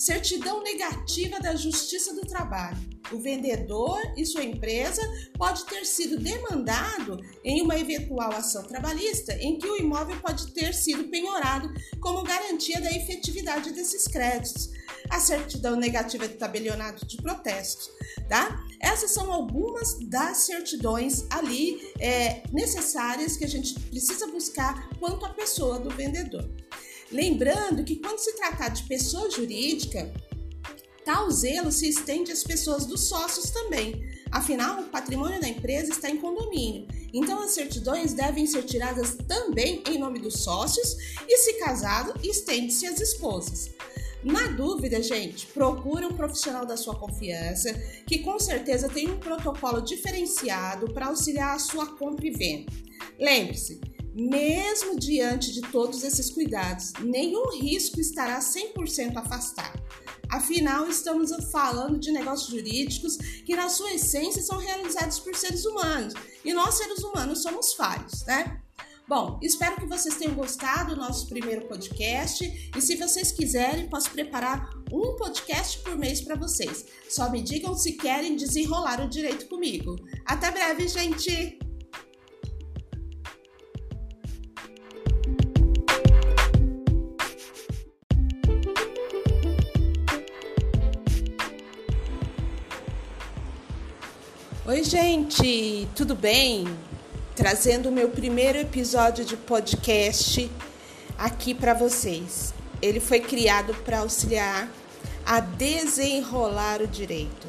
Certidão 0.02 0.64
negativa 0.64 1.38
da 1.38 1.54
Justiça 1.54 2.12
do 2.12 2.22
Trabalho. 2.22 2.76
O 3.12 3.20
vendedor 3.20 4.00
e 4.16 4.26
sua 4.26 4.42
empresa 4.42 5.00
pode 5.38 5.64
ter 5.66 5.84
sido 5.84 6.18
demandado 6.18 7.20
em 7.44 7.62
uma 7.62 7.78
eventual 7.78 8.32
ação 8.32 8.64
trabalhista 8.64 9.32
em 9.34 9.56
que 9.58 9.68
o 9.68 9.76
imóvel 9.76 10.18
pode 10.20 10.48
ter 10.54 10.74
sido 10.74 11.04
penhorado 11.04 11.72
como 12.00 12.24
garantia 12.24 12.80
da 12.80 12.90
efetividade 12.90 13.70
desses 13.70 14.08
créditos. 14.08 14.70
A 15.08 15.20
certidão 15.20 15.76
negativa 15.76 16.26
de 16.26 16.34
tabelionato 16.34 17.06
de 17.06 17.18
protesto, 17.18 17.88
tá? 18.28 18.60
Essas 18.80 19.12
são 19.12 19.30
algumas 19.30 20.00
das 20.08 20.38
certidões 20.38 21.26
ali 21.30 21.80
é, 22.00 22.42
necessárias 22.50 23.36
que 23.36 23.44
a 23.44 23.48
gente 23.48 23.78
precisa 23.78 24.26
buscar 24.26 24.90
quanto 24.98 25.24
à 25.24 25.28
pessoa 25.28 25.78
do 25.78 25.90
vendedor. 25.90 26.50
Lembrando 27.12 27.84
que 27.84 27.96
quando 27.96 28.18
se 28.18 28.34
tratar 28.36 28.70
de 28.70 28.84
pessoa 28.84 29.30
jurídica, 29.30 30.12
tal 31.04 31.30
zelo 31.30 31.70
se 31.70 31.88
estende 31.88 32.32
às 32.32 32.42
pessoas 32.42 32.86
dos 32.86 33.02
sócios 33.08 33.50
também. 33.50 34.10
Afinal, 34.30 34.80
o 34.80 34.84
patrimônio 34.84 35.38
da 35.38 35.46
empresa 35.46 35.90
está 35.92 36.08
em 36.08 36.16
condomínio, 36.16 36.88
então 37.12 37.42
as 37.42 37.50
certidões 37.50 38.14
devem 38.14 38.46
ser 38.46 38.62
tiradas 38.62 39.18
também 39.28 39.82
em 39.86 39.98
nome 39.98 40.18
dos 40.18 40.42
sócios 40.42 40.96
e, 41.28 41.36
se 41.36 41.54
casado, 41.54 42.14
estende-se 42.22 42.86
às 42.86 42.98
esposas. 42.98 43.70
Na 44.24 44.46
dúvida, 44.46 45.02
gente, 45.02 45.46
procure 45.48 46.06
um 46.06 46.16
profissional 46.16 46.64
da 46.64 46.76
sua 46.76 46.94
confiança 46.94 47.74
que 48.06 48.20
com 48.20 48.38
certeza 48.38 48.88
tem 48.88 49.10
um 49.10 49.18
protocolo 49.18 49.82
diferenciado 49.82 50.94
para 50.94 51.06
auxiliar 51.06 51.56
a 51.56 51.58
sua 51.58 51.86
compra 51.86 52.26
e 52.26 52.30
venda. 52.30 52.72
Lembre-se, 53.18 53.80
mesmo 54.14 54.98
diante 54.98 55.52
de 55.52 55.62
todos 55.62 56.02
esses 56.02 56.30
cuidados, 56.30 56.92
nenhum 57.00 57.50
risco 57.58 58.00
estará 58.00 58.38
100% 58.38 59.16
afastado. 59.16 59.82
Afinal, 60.28 60.88
estamos 60.88 61.30
falando 61.50 61.98
de 61.98 62.10
negócios 62.10 62.50
jurídicos 62.50 63.16
que, 63.16 63.54
na 63.54 63.68
sua 63.68 63.92
essência, 63.92 64.42
são 64.42 64.58
realizados 64.58 65.18
por 65.20 65.36
seres 65.36 65.64
humanos 65.64 66.14
e 66.44 66.52
nós, 66.52 66.74
seres 66.74 67.00
humanos, 67.00 67.42
somos 67.42 67.74
falhos, 67.74 68.24
né? 68.24 68.60
Bom, 69.06 69.38
espero 69.42 69.76
que 69.76 69.86
vocês 69.86 70.16
tenham 70.16 70.34
gostado 70.34 70.94
do 70.94 71.00
nosso 71.00 71.28
primeiro 71.28 71.66
podcast 71.66 72.70
e 72.74 72.80
se 72.80 72.96
vocês 72.96 73.32
quiserem, 73.32 73.88
posso 73.88 74.10
preparar 74.10 74.70
um 74.90 75.16
podcast 75.16 75.80
por 75.80 75.98
mês 75.98 76.20
para 76.22 76.36
vocês. 76.36 76.86
Só 77.10 77.28
me 77.28 77.42
digam 77.42 77.76
se 77.76 77.92
querem 77.92 78.36
desenrolar 78.36 79.04
o 79.04 79.08
direito 79.08 79.46
comigo. 79.48 79.96
Até 80.24 80.50
breve, 80.50 80.88
gente! 80.88 81.61
Oi, 94.72 94.82
gente, 94.84 95.86
tudo 95.94 96.14
bem? 96.14 96.66
Trazendo 97.36 97.90
o 97.90 97.92
meu 97.92 98.08
primeiro 98.08 98.56
episódio 98.56 99.22
de 99.22 99.36
podcast 99.36 100.50
aqui 101.18 101.52
para 101.52 101.74
vocês. 101.74 102.54
Ele 102.80 102.98
foi 102.98 103.20
criado 103.20 103.74
para 103.84 103.98
auxiliar 103.98 104.66
a 105.26 105.40
desenrolar 105.40 106.80
o 106.80 106.86
direito. 106.86 107.46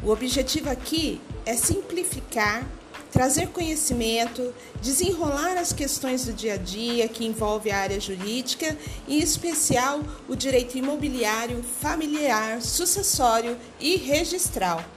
O 0.00 0.10
objetivo 0.10 0.70
aqui 0.70 1.20
é 1.44 1.54
simplificar, 1.54 2.64
trazer 3.10 3.48
conhecimento, 3.48 4.54
desenrolar 4.80 5.58
as 5.58 5.72
questões 5.72 6.24
do 6.24 6.32
dia 6.32 6.54
a 6.54 6.56
dia 6.56 7.08
que 7.08 7.26
envolve 7.26 7.72
a 7.72 7.78
área 7.78 7.98
jurídica, 7.98 8.78
em 9.08 9.18
especial 9.18 10.02
o 10.28 10.36
direito 10.36 10.78
imobiliário, 10.78 11.64
familiar, 11.80 12.62
sucessório 12.62 13.58
e 13.80 13.96
registral. 13.96 14.93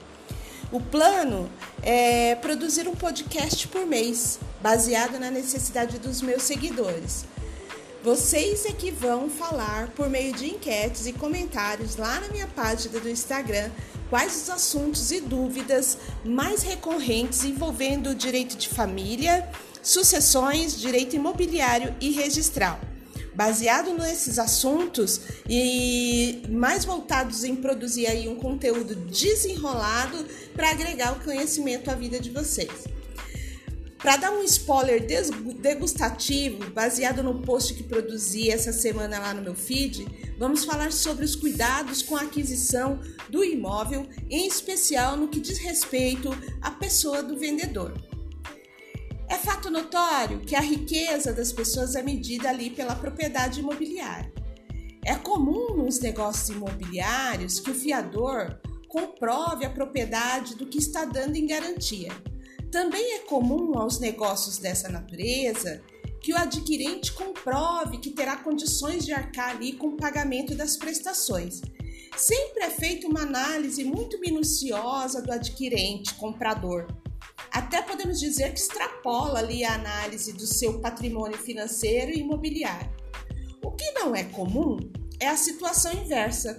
O 0.69 0.81
plano 0.81 1.49
é 1.81 2.35
produzir 2.35 2.89
um 2.89 2.95
podcast 2.95 3.69
por 3.69 3.85
mês, 3.85 4.37
baseado 4.61 5.17
na 5.17 5.31
necessidade 5.31 5.97
dos 5.97 6.21
meus 6.21 6.43
seguidores. 6.43 7.23
Vocês 8.03 8.65
é 8.65 8.73
que 8.73 8.91
vão 8.91 9.29
falar 9.29 9.87
por 9.95 10.09
meio 10.09 10.33
de 10.33 10.47
enquetes 10.47 11.07
e 11.07 11.13
comentários 11.13 11.95
lá 11.95 12.19
na 12.19 12.27
minha 12.27 12.47
página 12.47 12.99
do 12.99 13.09
Instagram 13.09 13.71
quais 14.09 14.35
os 14.35 14.49
assuntos 14.49 15.09
e 15.11 15.21
dúvidas 15.21 15.97
mais 16.23 16.63
recorrentes 16.63 17.45
envolvendo 17.45 18.13
direito 18.13 18.57
de 18.57 18.67
família, 18.67 19.49
sucessões, 19.81 20.77
direito 20.77 21.15
imobiliário 21.15 21.95
e 22.01 22.11
registral 22.11 22.77
baseado 23.37 23.93
nesses 23.93 24.39
assuntos 24.39 25.21
e 25.47 26.41
mais 26.49 26.83
voltados 26.83 27.43
em 27.43 27.55
produzir 27.55 28.07
aí 28.07 28.27
um 28.27 28.35
conteúdo 28.35 28.95
desenrolado 28.95 30.25
para 30.55 30.71
agregar 30.71 31.13
o 31.13 31.23
conhecimento 31.23 31.91
à 31.91 31.93
vida 31.93 32.19
de 32.19 32.31
vocês. 32.31 32.85
Para 33.99 34.17
dar 34.17 34.31
um 34.31 34.43
spoiler 34.43 35.05
degustativo, 35.59 36.71
baseado 36.71 37.21
no 37.21 37.39
post 37.41 37.75
que 37.75 37.83
produzi 37.83 38.49
essa 38.49 38.73
semana 38.73 39.19
lá 39.19 39.35
no 39.35 39.43
meu 39.43 39.53
feed, 39.53 40.07
vamos 40.39 40.65
falar 40.65 40.91
sobre 40.91 41.23
os 41.23 41.35
cuidados 41.35 42.01
com 42.01 42.15
a 42.15 42.21
aquisição 42.21 42.99
do 43.29 43.43
imóvel, 43.43 44.07
em 44.31 44.47
especial 44.47 45.15
no 45.15 45.27
que 45.27 45.39
diz 45.39 45.59
respeito 45.59 46.29
à 46.59 46.71
pessoa 46.71 47.21
do 47.21 47.37
vendedor. 47.37 47.93
É 49.29 49.35
fato 49.35 49.69
notório 49.69 50.39
que 50.39 50.55
a 50.55 50.61
riqueza 50.61 51.33
das 51.33 51.51
pessoas 51.51 51.95
é 51.95 52.01
medida 52.01 52.49
ali 52.49 52.69
pela 52.69 52.95
propriedade 52.95 53.59
imobiliária. 53.59 54.31
É 55.03 55.15
comum 55.15 55.75
nos 55.75 55.99
negócios 55.99 56.49
imobiliários 56.49 57.59
que 57.59 57.71
o 57.71 57.75
fiador 57.75 58.57
comprove 58.87 59.65
a 59.65 59.69
propriedade 59.69 60.55
do 60.55 60.65
que 60.65 60.77
está 60.77 61.03
dando 61.03 61.35
em 61.35 61.45
garantia. 61.45 62.11
Também 62.71 63.15
é 63.15 63.19
comum 63.19 63.77
aos 63.77 63.99
negócios 63.99 64.57
dessa 64.57 64.87
natureza 64.89 65.81
que 66.21 66.33
o 66.33 66.37
adquirente 66.37 67.11
comprove 67.11 67.99
que 67.99 68.11
terá 68.11 68.37
condições 68.37 69.05
de 69.05 69.11
arcar 69.11 69.51
ali 69.51 69.73
com 69.73 69.87
o 69.87 69.97
pagamento 69.97 70.55
das 70.55 70.77
prestações. 70.77 71.61
Sempre 72.15 72.63
é 72.63 72.69
feita 72.69 73.07
uma 73.07 73.21
análise 73.21 73.83
muito 73.83 74.19
minuciosa 74.19 75.21
do 75.21 75.31
adquirente 75.31 76.13
comprador 76.15 76.87
até 77.51 77.81
podemos 77.81 78.19
dizer 78.19 78.53
que 78.53 78.59
extrapola 78.59 79.39
ali 79.39 79.63
a 79.63 79.75
análise 79.75 80.33
do 80.33 80.45
seu 80.45 80.79
patrimônio 80.79 81.37
financeiro 81.37 82.11
e 82.11 82.19
imobiliário. 82.19 82.91
O 83.63 83.71
que 83.71 83.91
não 83.91 84.15
é 84.15 84.23
comum 84.23 84.77
é 85.19 85.27
a 85.27 85.37
situação 85.37 85.91
inversa, 85.93 86.55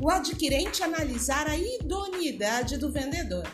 o 0.00 0.08
adquirente 0.08 0.82
analisar 0.82 1.46
a 1.48 1.56
idoneidade 1.56 2.76
do 2.78 2.90
vendedor. 2.90 3.46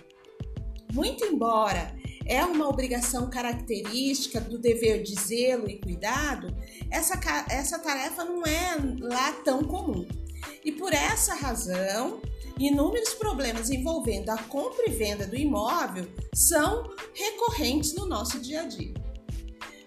Muito 0.93 1.25
embora 1.25 1.95
é 2.26 2.45
uma 2.45 2.69
obrigação 2.69 3.29
característica 3.29 4.41
do 4.41 4.59
dever 4.59 5.03
de 5.03 5.14
zelo 5.14 5.69
e 5.69 5.79
cuidado, 5.79 6.55
essa, 6.91 7.21
essa 7.50 7.79
tarefa 7.79 8.25
não 8.25 8.43
é 8.45 8.76
lá 9.00 9.33
tão 9.45 9.64
comum. 9.64 10.07
E 10.64 10.73
por 10.73 10.93
essa 10.93 11.35
razão, 11.35 12.21
Inúmeros 12.59 13.15
problemas 13.15 13.69
envolvendo 13.69 14.31
a 14.31 14.39
compra 14.39 14.85
e 14.87 14.93
venda 14.93 15.27
do 15.27 15.37
imóvel 15.37 16.07
são 16.33 16.89
recorrentes 17.13 17.95
no 17.95 18.07
nosso 18.07 18.39
dia 18.39 18.63
a 18.63 18.65
dia. 18.65 18.95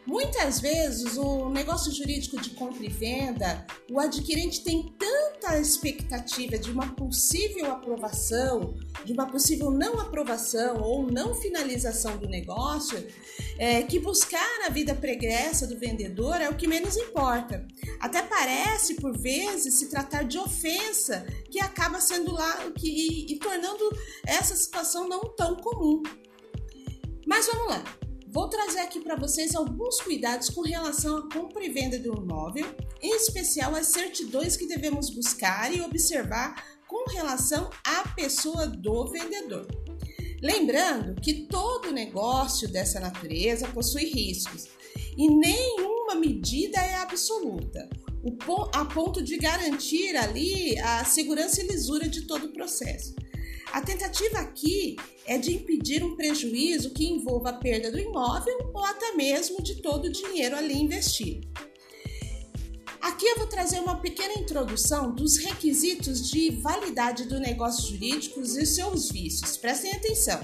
Muitas 0.08 0.62
vezes, 0.62 1.18
o 1.18 1.50
negócio 1.50 1.92
jurídico 1.92 2.40
de 2.40 2.52
compra 2.52 2.86
e 2.86 2.88
venda, 2.88 3.68
o 3.92 4.00
adquirente 4.00 4.64
tem 4.64 4.96
tanta 4.98 5.60
expectativa 5.60 6.58
de 6.58 6.72
uma 6.72 6.96
possível 6.96 7.70
aprovação, 7.70 8.74
de 9.04 9.12
uma 9.12 9.30
possível 9.30 9.70
não 9.70 10.00
aprovação 10.00 10.82
ou 10.82 11.12
não 11.12 11.36
finalização 11.36 12.16
do 12.16 12.26
negócio, 12.26 13.06
é, 13.60 13.84
que 13.84 14.00
buscar 14.00 14.66
a 14.66 14.70
vida 14.70 14.96
pregressa 14.96 15.68
do 15.68 15.78
vendedor 15.78 16.40
é 16.40 16.50
o 16.50 16.56
que 16.56 16.70
menos 16.70 16.96
importa. 16.96 17.68
Até 18.00 18.22
parece, 18.22 18.94
por 18.96 19.18
vezes, 19.18 19.74
se 19.74 19.90
tratar 19.90 20.24
de 20.24 20.38
ofensa, 20.38 21.28
que 21.52 21.60
acaba 21.60 22.00
sendo 22.00 22.32
lá 22.32 22.72
que, 22.72 22.88
e, 22.88 23.34
e 23.34 23.40
tornando 23.40 23.84
essa 24.26 24.56
situação 24.56 25.06
não 25.10 25.20
tão 25.36 25.58
comum. 25.58 26.02
Mas 27.26 27.46
vamos 27.48 27.68
lá. 27.68 28.07
Vou 28.38 28.48
trazer 28.48 28.82
aqui 28.82 29.00
para 29.00 29.16
vocês 29.16 29.56
alguns 29.56 30.00
cuidados 30.00 30.52
com 30.52 30.62
relação 30.62 31.18
à 31.18 31.34
compra 31.34 31.66
e 31.66 31.70
venda 31.70 31.98
de 31.98 32.08
um 32.08 32.18
imóvel, 32.18 32.68
em 33.02 33.16
especial 33.16 33.74
as 33.74 33.88
certidões 33.88 34.56
que 34.56 34.68
devemos 34.68 35.10
buscar 35.10 35.76
e 35.76 35.82
observar 35.82 36.64
com 36.88 37.10
relação 37.10 37.68
à 37.84 38.08
pessoa 38.10 38.68
do 38.68 39.08
vendedor. 39.08 39.66
Lembrando 40.40 41.20
que 41.20 41.48
todo 41.48 41.92
negócio 41.92 42.72
dessa 42.72 43.00
natureza 43.00 43.70
possui 43.70 44.06
riscos 44.06 44.68
e 45.18 45.28
nenhuma 45.28 46.14
medida 46.14 46.78
é 46.78 46.94
absoluta. 46.94 47.90
a 48.72 48.86
ponto 48.86 49.24
de 49.24 49.36
garantir 49.40 50.16
ali 50.16 50.78
a 50.78 51.04
segurança 51.04 51.64
e 51.64 51.68
lisura 51.68 52.08
de 52.08 52.28
todo 52.28 52.46
o 52.46 52.54
processo. 52.54 53.16
A 53.78 53.82
tentativa 53.82 54.40
aqui 54.40 54.96
é 55.24 55.38
de 55.38 55.54
impedir 55.54 56.04
um 56.04 56.16
prejuízo 56.16 56.96
que 56.96 57.06
envolva 57.06 57.52
a 57.52 57.54
perda 57.54 57.92
do 57.92 58.00
imóvel 58.00 58.72
ou 58.74 58.84
até 58.84 59.14
mesmo 59.14 59.62
de 59.62 59.76
todo 59.84 60.06
o 60.06 60.12
dinheiro 60.12 60.56
ali 60.56 60.74
investido. 60.74 61.48
Aqui 63.00 63.28
eu 63.28 63.38
vou 63.38 63.46
trazer 63.46 63.80
uma 63.80 63.98
pequena 63.98 64.34
introdução 64.34 65.14
dos 65.14 65.38
requisitos 65.38 66.28
de 66.28 66.50
validade 66.50 67.26
do 67.26 67.40
negócio 67.40 67.88
jurídico 67.88 68.42
e 68.42 68.66
seus 68.66 69.12
vícios. 69.12 69.58
Prestem 69.58 69.92
atenção. 69.92 70.42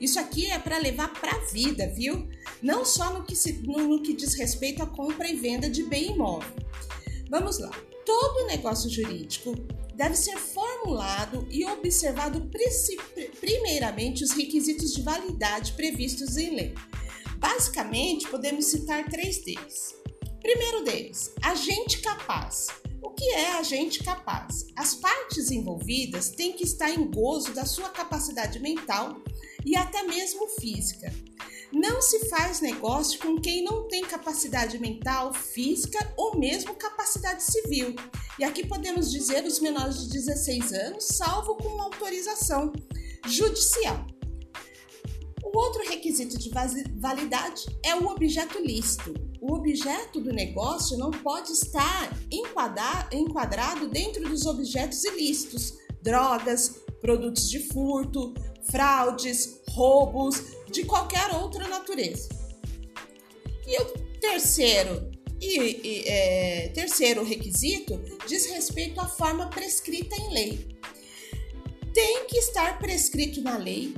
Isso 0.00 0.20
aqui 0.20 0.46
é 0.46 0.56
para 0.60 0.78
levar 0.78 1.12
para 1.12 1.32
a 1.32 1.44
vida, 1.46 1.92
viu? 1.92 2.28
Não 2.62 2.84
só 2.84 3.12
no 3.12 3.24
que, 3.24 3.34
se, 3.34 3.54
no, 3.66 4.00
que 4.00 4.14
diz 4.14 4.34
respeito 4.34 4.80
à 4.80 4.86
compra 4.86 5.28
e 5.28 5.34
venda 5.34 5.68
de 5.68 5.82
bem 5.82 6.12
imóvel. 6.12 6.54
Vamos 7.28 7.58
lá. 7.58 7.72
Todo 8.04 8.46
negócio 8.46 8.88
jurídico 8.88 9.56
deve 9.96 10.14
ser 10.14 10.36
formulado 10.36 11.48
e 11.50 11.64
observado 11.64 12.50
primeiramente 13.40 14.22
os 14.22 14.30
requisitos 14.30 14.92
de 14.92 15.02
validade 15.02 15.72
previstos 15.72 16.36
em 16.36 16.54
lei. 16.54 16.74
Basicamente, 17.38 18.28
podemos 18.28 18.66
citar 18.66 19.08
três 19.08 19.42
deles. 19.42 19.94
Primeiro 20.42 20.84
deles, 20.84 21.32
agente 21.42 21.98
capaz. 22.00 22.68
O 23.02 23.10
que 23.10 23.24
é 23.30 23.52
agente 23.52 24.04
capaz? 24.04 24.66
As 24.76 24.94
partes 24.94 25.50
envolvidas 25.50 26.28
têm 26.28 26.52
que 26.52 26.64
estar 26.64 26.90
em 26.90 27.10
gozo 27.10 27.54
da 27.54 27.64
sua 27.64 27.88
capacidade 27.88 28.58
mental 28.60 29.16
e 29.66 29.76
até 29.76 30.04
mesmo 30.04 30.46
física. 30.60 31.12
Não 31.72 32.00
se 32.00 32.28
faz 32.28 32.60
negócio 32.60 33.18
com 33.18 33.40
quem 33.40 33.64
não 33.64 33.88
tem 33.88 34.04
capacidade 34.04 34.78
mental, 34.78 35.34
física 35.34 36.14
ou 36.16 36.38
mesmo 36.38 36.74
capacidade 36.74 37.42
civil. 37.42 37.96
E 38.38 38.44
aqui 38.44 38.64
podemos 38.64 39.10
dizer 39.10 39.44
os 39.44 39.58
menores 39.58 40.04
de 40.04 40.12
16 40.12 40.72
anos, 40.72 41.04
salvo 41.04 41.56
com 41.56 41.82
autorização 41.82 42.72
judicial. 43.26 44.06
O 45.42 45.58
outro 45.58 45.82
requisito 45.88 46.38
de 46.38 46.50
validade 46.50 47.64
é 47.84 47.94
o 47.96 48.06
objeto 48.06 48.58
lícito. 48.60 49.14
O 49.40 49.54
objeto 49.54 50.20
do 50.20 50.32
negócio 50.32 50.96
não 50.96 51.10
pode 51.10 51.52
estar 51.52 52.12
enquadrado 52.30 53.88
dentro 53.88 54.28
dos 54.28 54.46
objetos 54.46 55.02
ilícitos, 55.04 55.74
drogas, 56.02 56.85
produtos 57.00 57.48
de 57.48 57.60
furto, 57.60 58.34
fraudes, 58.70 59.60
roubos, 59.70 60.42
de 60.70 60.84
qualquer 60.84 61.34
outra 61.34 61.68
natureza. 61.68 62.28
E 63.66 63.82
o 63.82 63.84
terceiro 64.20 65.10
e, 65.40 65.58
e 65.58 66.04
é, 66.06 66.68
terceiro 66.68 67.22
requisito 67.22 68.00
diz 68.26 68.46
respeito 68.46 69.00
à 69.00 69.06
forma 69.06 69.48
prescrita 69.48 70.16
em 70.16 70.32
lei. 70.32 70.78
Tem 71.92 72.26
que 72.26 72.38
estar 72.38 72.78
prescrito 72.78 73.40
na 73.40 73.56
lei 73.56 73.94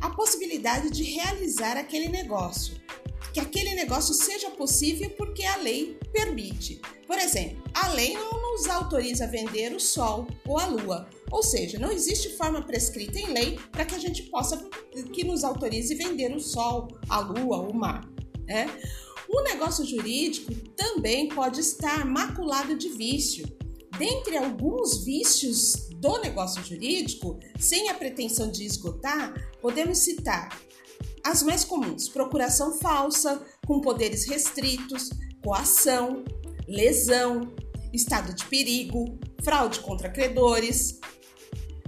a 0.00 0.10
possibilidade 0.10 0.90
de 0.90 1.02
realizar 1.04 1.76
aquele 1.76 2.08
negócio, 2.08 2.74
que 3.32 3.40
aquele 3.40 3.74
negócio 3.74 4.14
seja 4.14 4.50
possível 4.50 5.10
porque 5.10 5.44
a 5.44 5.56
lei 5.56 5.98
permite. 6.12 6.80
Por 7.06 7.18
exemplo, 7.18 7.62
a 7.74 7.88
lei 7.88 8.14
não 8.14 8.43
nos 8.54 8.68
autoriza 8.68 9.24
a 9.24 9.26
vender 9.26 9.74
o 9.74 9.80
sol 9.80 10.28
ou 10.46 10.60
a 10.60 10.66
lua, 10.66 11.08
ou 11.28 11.42
seja, 11.42 11.76
não 11.76 11.90
existe 11.90 12.36
forma 12.36 12.62
prescrita 12.62 13.18
em 13.18 13.32
lei 13.32 13.58
para 13.72 13.84
que 13.84 13.96
a 13.96 13.98
gente 13.98 14.22
possa 14.24 14.56
que 15.12 15.24
nos 15.24 15.42
autorize 15.42 15.92
vender 15.96 16.32
o 16.32 16.38
sol, 16.38 16.86
a 17.08 17.18
lua, 17.18 17.58
o 17.58 17.74
mar. 17.74 18.08
Né? 18.46 18.70
O 19.28 19.42
negócio 19.42 19.84
jurídico 19.84 20.54
também 20.76 21.28
pode 21.28 21.60
estar 21.60 22.06
maculado 22.06 22.76
de 22.76 22.90
vício. 22.90 23.44
Dentre 23.98 24.36
alguns 24.36 25.04
vícios 25.04 25.88
do 25.96 26.20
negócio 26.20 26.62
jurídico, 26.64 27.40
sem 27.58 27.90
a 27.90 27.94
pretensão 27.94 28.48
de 28.52 28.64
esgotar, 28.64 29.34
podemos 29.60 29.98
citar 29.98 30.60
as 31.24 31.42
mais 31.42 31.64
comuns: 31.64 32.08
procuração 32.08 32.78
falsa, 32.78 33.44
com 33.66 33.80
poderes 33.80 34.28
restritos, 34.28 35.10
coação, 35.42 36.24
lesão, 36.68 37.52
estado 37.94 38.34
de 38.34 38.44
perigo, 38.46 39.18
fraude 39.42 39.80
contra 39.80 40.10
credores, 40.10 40.98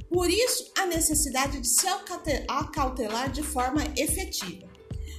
por 0.08 0.30
isso, 0.30 0.70
a 0.78 0.86
necessidade 0.86 1.60
de 1.60 1.68
se 1.68 1.86
acautelar 2.48 3.30
de 3.30 3.42
forma 3.42 3.82
efetiva. 3.96 4.66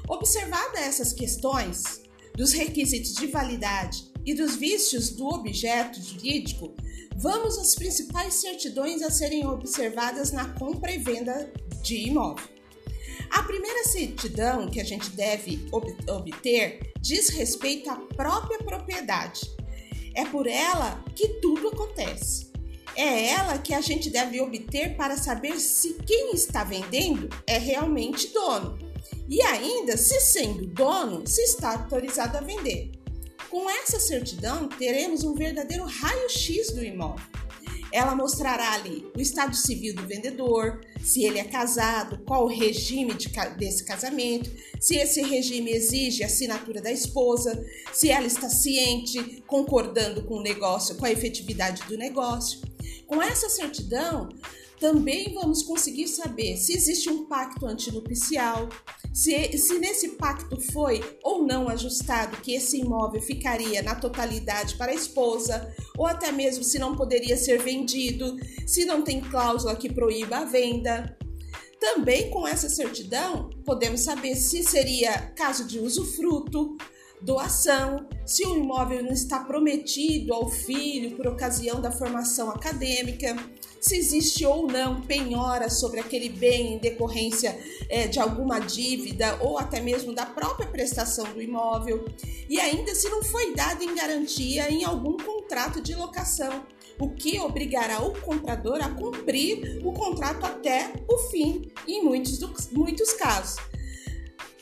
Observada 0.08 0.80
essas 0.80 1.12
questões, 1.12 2.02
dos 2.34 2.54
requisitos 2.54 3.14
de 3.16 3.28
validade 3.28 4.12
e 4.26 4.34
dos 4.34 4.56
vícios 4.56 5.10
do 5.10 5.28
objeto 5.28 6.02
jurídico, 6.02 6.74
vamos 7.18 7.58
às 7.58 7.76
principais 7.76 8.36
certidões 8.36 9.02
a 9.02 9.10
serem 9.10 9.46
observadas 9.46 10.32
na 10.32 10.54
compra 10.54 10.92
e 10.92 11.00
venda 11.00 11.52
de 11.82 12.08
imóvel. 12.08 12.48
A 13.32 13.44
primeira 13.44 13.84
certidão 13.84 14.70
que 14.70 14.80
a 14.80 14.84
gente 14.84 15.10
deve 15.10 15.68
obter 16.08 16.94
diz 17.02 17.30
respeito 17.30 17.90
à 17.90 17.96
própria 17.96 18.60
propriedade. 18.60 19.57
É 20.18 20.26
por 20.26 20.48
ela 20.48 21.06
que 21.16 21.28
tudo 21.40 21.68
acontece. 21.68 22.48
É 22.96 23.28
ela 23.30 23.60
que 23.60 23.72
a 23.72 23.82
gente 23.82 24.10
deve 24.10 24.42
obter 24.42 24.98
para 24.98 25.16
saber 25.16 25.60
se 25.60 25.94
quem 26.08 26.32
está 26.34 26.64
vendendo 26.64 27.30
é 27.46 27.60
realmente 27.60 28.34
dono. 28.34 28.80
E 29.30 29.40
ainda, 29.44 29.96
se 29.96 30.20
sendo 30.20 30.66
dono, 30.66 31.22
se 31.28 31.44
está 31.44 31.74
autorizado 31.74 32.36
a 32.36 32.42
vender. 32.42 32.90
Com 33.48 33.70
essa 33.70 34.00
certidão, 34.00 34.68
teremos 34.68 35.24
um 35.24 35.36
verdadeiro 35.36 35.86
raio-x 35.86 36.72
do 36.72 36.84
imóvel. 36.84 37.24
Ela 37.92 38.16
mostrará 38.16 38.74
ali 38.74 39.10
o 39.16 39.22
estado 39.22 39.56
civil 39.56 39.96
do 39.96 40.06
vendedor, 40.06 40.82
se 41.02 41.24
ele 41.24 41.40
é 41.40 41.44
casado, 41.44 42.20
qual 42.26 42.44
o 42.44 42.48
regime 42.48 43.14
de, 43.14 43.30
desse 43.58 43.84
casamento, 43.84 44.52
se 44.80 44.96
esse 44.96 45.22
regime 45.22 45.72
exige 45.72 46.24
a 46.24 46.28
assinatura 46.28 46.82
da 46.82 46.92
esposa, 46.92 47.66
se 47.94 48.10
ela 48.10 48.28
está 48.28 48.50
ciente, 48.50 49.44
concordando 49.48 50.24
com 50.24 50.36
o 50.36 50.44
negócio, 50.44 50.96
com 50.96 51.06
a 51.06 51.12
efetividade 51.12 51.84
do 51.84 51.98
negócio. 51.98 52.60
Com 53.06 53.22
essa 53.22 53.50
certidão, 53.50 54.30
também 54.80 55.34
vamos 55.34 55.64
conseguir 55.64 56.08
saber 56.08 56.58
se 56.58 56.74
existe 56.74 57.10
um 57.10 57.26
pacto 57.26 57.66
antinupcial, 57.66 58.70
se, 59.14 59.58
se 59.58 59.80
nesse 59.80 60.10
pacto 60.10 60.60
foi 60.72 61.02
ou 61.24 61.46
não 61.46 61.68
ajustado 61.68 62.38
que 62.38 62.54
esse 62.54 62.78
imóvel 62.78 63.22
ficaria 63.22 63.82
na 63.82 63.96
totalidade 63.96 64.76
para 64.76 64.92
a 64.92 64.96
esposa, 64.96 65.74
ou 65.98 66.06
até 66.06 66.32
mesmo 66.32 66.64
se 66.64 66.78
não 66.78 66.96
poderia 66.96 67.36
ser 67.36 67.62
vendido, 67.62 68.38
se 68.68 68.86
não 68.86 69.02
tem 69.02 69.20
cláusula 69.20 69.76
que 69.76 69.92
proíba 69.92 70.38
a 70.38 70.46
venda. 70.46 71.18
Também 71.80 72.30
com 72.30 72.48
essa 72.48 72.70
certidão, 72.70 73.50
podemos 73.66 74.02
saber 74.02 74.36
se 74.36 74.64
seria 74.64 75.32
caso 75.36 75.66
de 75.66 75.80
usufruto, 75.80 76.76
doação, 77.22 78.08
se 78.26 78.46
o 78.46 78.58
imóvel 78.58 79.04
não 79.04 79.12
está 79.12 79.40
prometido 79.40 80.34
ao 80.34 80.50
filho 80.50 81.16
por 81.16 81.28
ocasião 81.28 81.82
da 81.82 81.92
formação 81.92 82.50
acadêmica, 82.50 83.36
se 83.88 83.96
existe 83.96 84.46
ou 84.46 84.68
não 84.68 85.00
penhora 85.00 85.70
sobre 85.70 86.02
aquele 86.02 86.28
bem 86.28 86.74
em 86.74 86.78
decorrência 86.78 87.58
é, 87.88 88.06
de 88.06 88.20
alguma 88.20 88.60
dívida 88.60 89.38
ou 89.40 89.58
até 89.58 89.80
mesmo 89.80 90.14
da 90.14 90.26
própria 90.26 90.68
prestação 90.68 91.32
do 91.34 91.42
imóvel, 91.42 92.06
e 92.50 92.60
ainda 92.60 92.94
se 92.94 93.08
não 93.10 93.24
foi 93.24 93.56
dado 93.56 93.82
em 93.82 93.96
garantia 93.96 94.70
em 94.70 94.84
algum 94.84 95.16
contrato 95.16 95.82
de 95.82 95.96
locação, 95.96 96.66
o 97.00 97.12
que 97.12 97.40
obrigará 97.40 98.02
o 98.02 98.20
comprador 98.20 98.82
a 98.82 98.90
cumprir 98.90 99.80
o 99.86 99.94
contrato 99.94 100.46
até 100.46 100.92
o 101.08 101.18
fim, 101.30 101.72
em 101.88 102.04
muitos, 102.04 102.40
muitos 102.72 103.14
casos. 103.14 103.58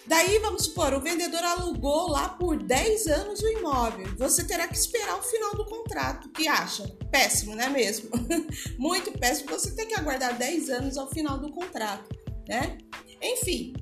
Daí, 0.08 0.38
vamos 0.39 0.65
supor, 0.65 0.94
o 0.94 1.02
vendedor 1.02 1.44
alugou 1.44 2.10
lá 2.10 2.30
por 2.30 2.62
10 2.62 3.08
anos 3.08 3.39
o 3.41 3.48
imóvel. 3.48 4.08
Você 4.18 4.44
terá 4.44 4.68
que 4.68 4.78
esperar 4.78 5.18
o 5.18 5.24
final 5.24 5.56
do 5.56 5.65
contrato. 5.65 6.30
que 6.30 6.48
acha? 6.48 6.88
Péssimo, 7.12 7.56
não 7.56 7.63
é 7.63 7.70
mesmo? 7.70 8.10
Muito 8.78 9.12
péssimo. 9.18 9.50
Você 9.50 9.76
tem 9.76 9.88
que 9.88 9.96
aguardar 9.96 10.38
10 10.38 10.70
anos 10.70 10.98
ao 10.98 11.10
final 11.10 11.39
do 11.39 11.52
contrato, 11.52 12.15
né? 12.48 12.78
Enfim, 13.22 13.74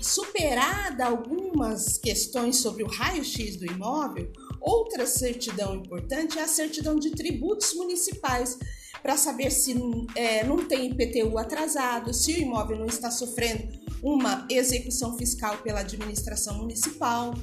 superada 0.00 1.06
algumas 1.06 1.98
questões 1.98 2.56
sobre 2.56 2.82
o 2.82 2.88
raio-x 2.88 3.56
do 3.56 3.66
imóvel, 3.66 4.32
outra 4.60 5.06
certidão 5.06 5.76
importante 5.76 6.38
é 6.38 6.42
a 6.42 6.48
certidão 6.48 6.96
de 6.96 7.10
tributos 7.10 7.74
municipais 7.74 8.58
para 9.04 9.18
saber 9.18 9.50
se 9.50 9.76
é, 10.16 10.42
não 10.44 10.66
tem 10.66 10.90
IPTU 10.90 11.36
atrasado, 11.36 12.14
se 12.14 12.32
o 12.32 12.38
imóvel 12.38 12.78
não 12.78 12.86
está 12.86 13.10
sofrendo 13.10 13.68
uma 14.02 14.46
execução 14.48 15.18
fiscal 15.18 15.58
pela 15.58 15.80
administração 15.80 16.56
municipal, 16.56 17.34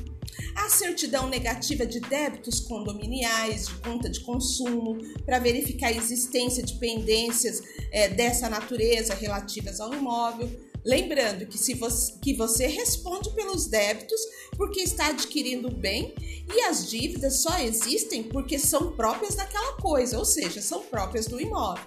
a 0.55 0.69
certidão 0.69 1.29
negativa 1.29 1.85
de 1.85 1.99
débitos 1.99 2.61
condominiais, 2.61 3.67
de 3.67 3.75
conta 3.75 4.09
de 4.09 4.21
consumo, 4.21 4.97
para 5.23 5.37
verificar 5.37 5.89
a 5.89 5.95
existência 5.95 6.63
de 6.63 6.73
pendências 6.79 7.61
é, 7.91 8.09
dessa 8.09 8.49
natureza 8.49 9.13
relativas 9.13 9.79
ao 9.79 9.93
imóvel, 9.93 10.49
Lembrando 10.83 11.45
que, 11.45 11.57
se 11.57 11.75
você, 11.75 12.13
que 12.21 12.33
você 12.33 12.65
responde 12.65 13.29
pelos 13.31 13.67
débitos 13.67 14.19
porque 14.57 14.81
está 14.81 15.07
adquirindo 15.07 15.67
o 15.67 15.75
bem 15.75 16.15
e 16.53 16.61
as 16.61 16.89
dívidas 16.89 17.41
só 17.41 17.59
existem 17.59 18.23
porque 18.23 18.57
são 18.57 18.91
próprias 18.93 19.35
daquela 19.35 19.73
coisa, 19.73 20.17
ou 20.17 20.25
seja, 20.25 20.61
são 20.61 20.81
próprias 20.83 21.27
do 21.27 21.39
imóvel. 21.39 21.85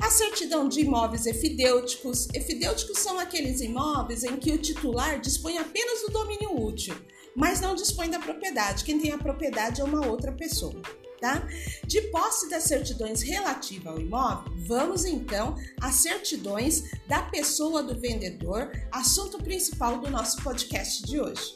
A 0.00 0.10
certidão 0.10 0.68
de 0.68 0.80
imóveis 0.80 1.26
efidêuticos. 1.26 2.28
Efidêuticos 2.32 2.98
são 2.98 3.18
aqueles 3.18 3.60
imóveis 3.60 4.22
em 4.22 4.36
que 4.36 4.52
o 4.52 4.58
titular 4.58 5.20
dispõe 5.20 5.58
apenas 5.58 6.02
do 6.02 6.12
domínio 6.12 6.64
útil, 6.64 6.94
mas 7.34 7.60
não 7.60 7.74
dispõe 7.74 8.08
da 8.08 8.18
propriedade. 8.18 8.84
Quem 8.84 8.98
tem 8.98 9.10
a 9.10 9.18
propriedade 9.18 9.80
é 9.80 9.84
uma 9.84 10.06
outra 10.06 10.32
pessoa. 10.32 10.80
Tá? 11.20 11.48
De 11.84 12.00
posse 12.12 12.48
das 12.48 12.62
certidões 12.62 13.22
relativas 13.22 13.88
ao 13.88 14.00
imóvel, 14.00 14.52
vamos 14.58 15.04
então 15.04 15.56
às 15.80 15.96
certidões 15.96 16.84
da 17.08 17.22
pessoa 17.22 17.82
do 17.82 17.98
vendedor, 17.98 18.70
assunto 18.92 19.38
principal 19.38 19.98
do 19.98 20.08
nosso 20.08 20.40
podcast 20.44 21.02
de 21.02 21.20
hoje. 21.20 21.54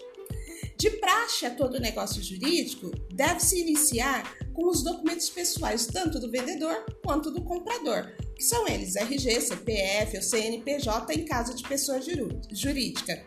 De 0.76 0.90
praxe 0.90 1.46
a 1.46 1.54
todo 1.54 1.78
negócio 1.78 2.20
jurídico, 2.20 2.90
deve-se 3.14 3.60
iniciar 3.60 4.36
com 4.52 4.68
os 4.68 4.82
documentos 4.82 5.30
pessoais 5.30 5.86
tanto 5.86 6.18
do 6.18 6.28
vendedor 6.28 6.84
quanto 7.04 7.30
do 7.30 7.44
comprador, 7.44 8.12
que 8.34 8.42
são 8.42 8.66
eles 8.66 8.96
RG, 8.96 9.42
CPF 9.42 10.16
ou 10.16 10.22
CNPJ 10.24 11.14
em 11.14 11.24
caso 11.24 11.54
de 11.54 11.62
pessoa 11.62 12.00
jurídica. 12.50 13.24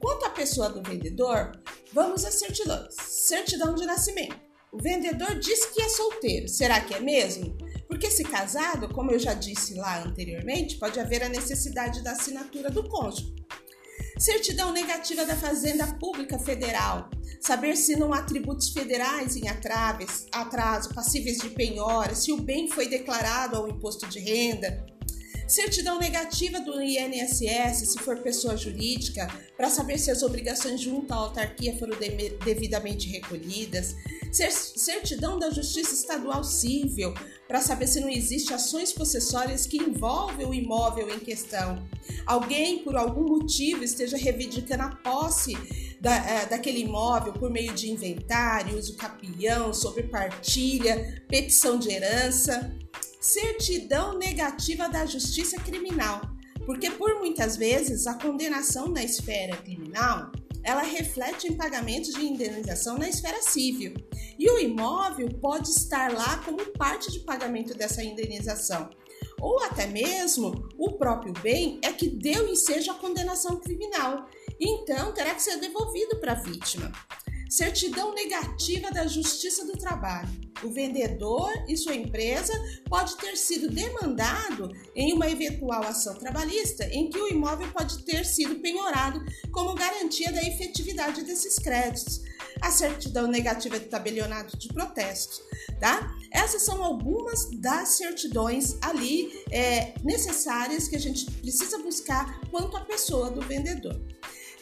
Quanto 0.00 0.26
à 0.26 0.30
pessoa 0.30 0.68
do 0.68 0.82
vendedor, 0.82 1.52
vamos 1.92 2.24
às 2.24 2.34
certidões. 2.34 2.94
Certidão 2.98 3.74
de 3.74 3.86
nascimento. 3.86 4.49
O 4.72 4.78
vendedor 4.80 5.36
diz 5.40 5.66
que 5.66 5.82
é 5.82 5.88
solteiro. 5.88 6.48
Será 6.48 6.80
que 6.80 6.94
é 6.94 7.00
mesmo? 7.00 7.58
Porque 7.88 8.08
se 8.08 8.22
casado, 8.22 8.88
como 8.94 9.10
eu 9.10 9.18
já 9.18 9.34
disse 9.34 9.74
lá 9.74 10.04
anteriormente, 10.04 10.76
pode 10.76 11.00
haver 11.00 11.24
a 11.24 11.28
necessidade 11.28 12.04
da 12.04 12.12
assinatura 12.12 12.70
do 12.70 12.88
cônjuge. 12.88 13.34
Certidão 14.16 14.72
negativa 14.72 15.24
da 15.24 15.36
Fazenda 15.36 15.86
Pública 15.98 16.38
Federal. 16.38 17.10
Saber 17.40 17.76
se 17.76 17.96
não 17.96 18.12
há 18.12 18.22
tributos 18.22 18.68
federais 18.68 19.34
em 19.34 19.48
atraso, 19.48 20.94
passíveis 20.94 21.38
de 21.38 21.48
penhora, 21.50 22.14
se 22.14 22.30
o 22.30 22.36
bem 22.36 22.70
foi 22.70 22.86
declarado 22.86 23.56
ao 23.56 23.68
imposto 23.68 24.06
de 24.06 24.20
renda. 24.20 24.86
Certidão 25.50 25.98
negativa 25.98 26.60
do 26.60 26.80
INSS, 26.80 27.88
se 27.88 27.98
for 27.98 28.18
pessoa 28.18 28.56
jurídica, 28.56 29.26
para 29.56 29.68
saber 29.68 29.98
se 29.98 30.08
as 30.08 30.22
obrigações 30.22 30.80
junto 30.80 31.12
à 31.12 31.16
autarquia 31.16 31.76
foram 31.76 31.98
devidamente 32.44 33.08
recolhidas 33.08 33.96
certidão 34.32 35.38
da 35.38 35.50
Justiça 35.50 35.92
Estadual 35.92 36.44
Civil, 36.44 37.12
para 37.48 37.60
saber 37.60 37.88
se 37.88 38.00
não 38.00 38.08
existe 38.08 38.54
ações 38.54 38.92
possessórias 38.92 39.66
que 39.66 39.76
envolvem 39.76 40.46
o 40.46 40.54
imóvel 40.54 41.10
em 41.10 41.18
questão. 41.18 41.84
Alguém, 42.24 42.84
por 42.84 42.96
algum 42.96 43.24
motivo, 43.24 43.82
esteja 43.82 44.16
reivindicando 44.16 44.84
a 44.84 44.94
posse 44.94 45.56
da, 46.00 46.14
é, 46.14 46.46
daquele 46.46 46.80
imóvel 46.80 47.32
por 47.32 47.50
meio 47.50 47.74
de 47.74 47.90
inventário, 47.90 48.78
uso 48.78 48.96
capião, 48.96 49.74
sobrepartilha, 49.74 51.24
petição 51.28 51.76
de 51.76 51.90
herança. 51.90 52.72
Certidão 53.20 54.16
negativa 54.16 54.88
da 54.88 55.04
Justiça 55.04 55.60
Criminal, 55.60 56.22
porque 56.64 56.90
por 56.90 57.16
muitas 57.18 57.54
vezes 57.54 58.06
a 58.06 58.14
condenação 58.14 58.88
na 58.88 59.04
esfera 59.04 59.58
criminal 59.58 60.32
ela 60.62 60.82
reflete 60.82 61.48
em 61.48 61.56
pagamentos 61.56 62.12
de 62.14 62.24
indenização 62.24 62.98
na 62.98 63.08
esfera 63.08 63.42
civil. 63.42 63.94
E 64.38 64.50
o 64.50 64.58
imóvel 64.58 65.28
pode 65.40 65.70
estar 65.70 66.12
lá 66.12 66.38
como 66.38 66.64
parte 66.72 67.10
de 67.10 67.20
pagamento 67.20 67.74
dessa 67.74 68.02
indenização. 68.02 68.88
Ou 69.40 69.62
até 69.64 69.86
mesmo 69.86 70.68
o 70.78 70.92
próprio 70.92 71.32
bem 71.42 71.78
é 71.82 71.92
que 71.92 72.08
deu 72.08 72.48
ensejo 72.48 72.90
à 72.90 72.94
condenação 72.94 73.56
criminal. 73.58 74.26
Então 74.58 75.12
terá 75.12 75.34
que 75.34 75.42
ser 75.42 75.58
devolvido 75.58 76.16
para 76.20 76.32
a 76.32 76.42
vítima. 76.42 76.92
Certidão 77.50 78.14
negativa 78.14 78.92
da 78.92 79.08
Justiça 79.08 79.66
do 79.66 79.76
Trabalho. 79.76 80.28
O 80.62 80.70
vendedor 80.70 81.50
e 81.66 81.76
sua 81.76 81.96
empresa 81.96 82.52
pode 82.88 83.16
ter 83.16 83.36
sido 83.36 83.68
demandado 83.68 84.70
em 84.94 85.12
uma 85.12 85.28
eventual 85.28 85.82
ação 85.82 86.14
trabalhista 86.14 86.84
em 86.92 87.10
que 87.10 87.18
o 87.18 87.26
imóvel 87.26 87.66
pode 87.72 88.04
ter 88.04 88.24
sido 88.24 88.60
penhorado 88.60 89.20
como 89.50 89.74
garantia 89.74 90.30
da 90.30 90.40
efetividade 90.44 91.24
desses 91.24 91.58
créditos. 91.58 92.22
A 92.62 92.70
certidão 92.70 93.26
negativa 93.26 93.80
de 93.80 93.86
tabelionato 93.86 94.56
de 94.56 94.68
protesto, 94.68 95.42
tá? 95.80 96.14
Essas 96.30 96.62
são 96.62 96.84
algumas 96.84 97.50
das 97.58 97.96
certidões 97.96 98.76
ali 98.80 99.42
é, 99.50 99.94
necessárias 100.04 100.86
que 100.86 100.94
a 100.94 101.00
gente 101.00 101.28
precisa 101.28 101.78
buscar 101.78 102.40
quanto 102.48 102.76
à 102.76 102.80
pessoa 102.84 103.28
do 103.28 103.40
vendedor. 103.40 104.00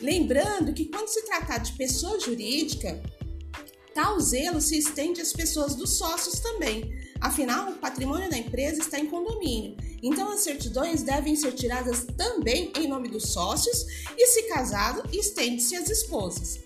Lembrando 0.00 0.72
que 0.72 0.86
quando 0.86 1.08
se 1.08 1.24
tratar 1.24 1.58
de 1.58 1.72
pessoa 1.72 2.20
jurídica, 2.20 3.02
tal 3.92 4.20
zelo 4.20 4.60
se 4.60 4.78
estende 4.78 5.20
às 5.20 5.32
pessoas 5.32 5.74
dos 5.74 5.98
sócios 5.98 6.38
também. 6.38 6.96
Afinal, 7.20 7.70
o 7.70 7.78
patrimônio 7.78 8.30
da 8.30 8.38
empresa 8.38 8.80
está 8.80 8.98
em 8.98 9.06
condomínio, 9.06 9.76
então 10.00 10.30
as 10.30 10.40
certidões 10.40 11.02
devem 11.02 11.34
ser 11.34 11.52
tiradas 11.52 12.06
também 12.16 12.72
em 12.78 12.86
nome 12.86 13.08
dos 13.08 13.32
sócios 13.32 13.86
e, 14.16 14.26
se 14.28 14.44
casado, 14.44 15.02
estende-se 15.12 15.74
às 15.74 15.90
esposas. 15.90 16.60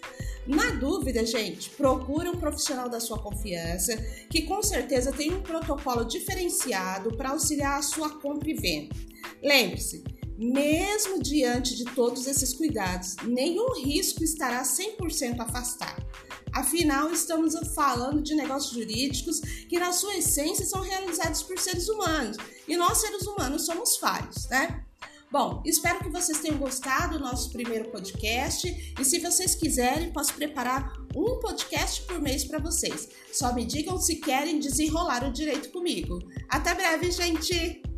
Na 0.47 0.73
dúvida, 0.73 1.25
gente, 1.25 1.71
procure 1.71 2.29
um 2.29 2.37
profissional 2.37 2.88
da 2.88 3.01
sua 3.01 3.18
confiança 3.18 3.97
que 4.29 4.42
com 4.42 4.62
certeza 4.62 5.12
tem 5.12 5.33
um 5.33 5.40
protocolo 5.40 6.05
diferenciado 6.05 7.16
para 7.16 7.31
auxiliar 7.31 7.79
a 7.79 7.83
sua 7.83 8.11
compra 8.21 8.51
e 8.51 8.55
venda. 8.55 8.95
Lembre-se, 9.42 10.05
mesmo 10.38 11.23
diante 11.23 11.77
de 11.77 11.85
todos 11.85 12.27
esses 12.27 12.55
cuidados, 12.55 13.16
nenhum 13.25 13.75
risco 13.81 14.25
estará 14.25 14.62
100% 14.62 15.40
afastado. 15.40 16.05
Afinal, 16.53 17.11
estamos 17.11 17.55
falando 17.75 18.23
de 18.23 18.35
negócios 18.35 18.75
jurídicos 18.75 19.40
que, 19.40 19.79
na 19.79 19.92
sua 19.92 20.16
essência, 20.16 20.66
são 20.66 20.83
realizados 20.83 21.42
por 21.42 21.59
seres 21.59 21.88
humanos 21.88 22.37
e 22.68 22.77
nós, 22.77 22.99
seres 22.99 23.23
humanos, 23.23 23.64
somos 23.64 23.97
falhos, 23.97 24.49
né? 24.49 24.85
Bom, 25.31 25.62
espero 25.64 26.01
que 26.01 26.11
vocês 26.11 26.40
tenham 26.40 26.59
gostado 26.59 27.16
do 27.16 27.25
nosso 27.25 27.51
primeiro 27.51 27.88
podcast 27.88 28.95
e 29.01 29.03
se 29.03 29.18
vocês 29.18 29.55
quiserem, 29.55 30.12
posso 30.12 30.35
preparar 30.35 30.92
um 31.16 31.40
podcast 31.40 32.03
por 32.03 32.21
mês 32.21 32.45
para 32.45 32.59
vocês. 32.59 33.09
Só 33.33 33.55
me 33.55 33.64
digam 33.64 33.99
se 33.99 34.16
querem 34.16 34.59
desenrolar 34.59 35.27
o 35.27 35.33
direito 35.33 35.71
comigo. 35.71 36.18
Até 36.51 36.75
breve, 36.75 37.11
gente! 37.11 37.91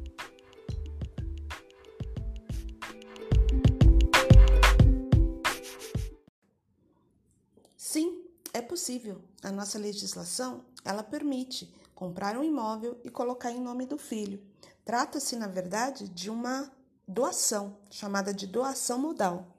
Possível. 8.74 9.22
A 9.40 9.52
nossa 9.52 9.78
legislação, 9.78 10.64
ela 10.84 11.04
permite 11.04 11.72
comprar 11.94 12.36
um 12.36 12.42
imóvel 12.42 13.00
e 13.04 13.08
colocar 13.08 13.52
em 13.52 13.60
nome 13.60 13.86
do 13.86 13.96
filho. 13.96 14.42
Trata-se, 14.84 15.36
na 15.36 15.46
verdade, 15.46 16.08
de 16.08 16.28
uma 16.28 16.72
doação, 17.06 17.76
chamada 17.88 18.34
de 18.34 18.48
doação 18.48 18.98
modal. 18.98 19.53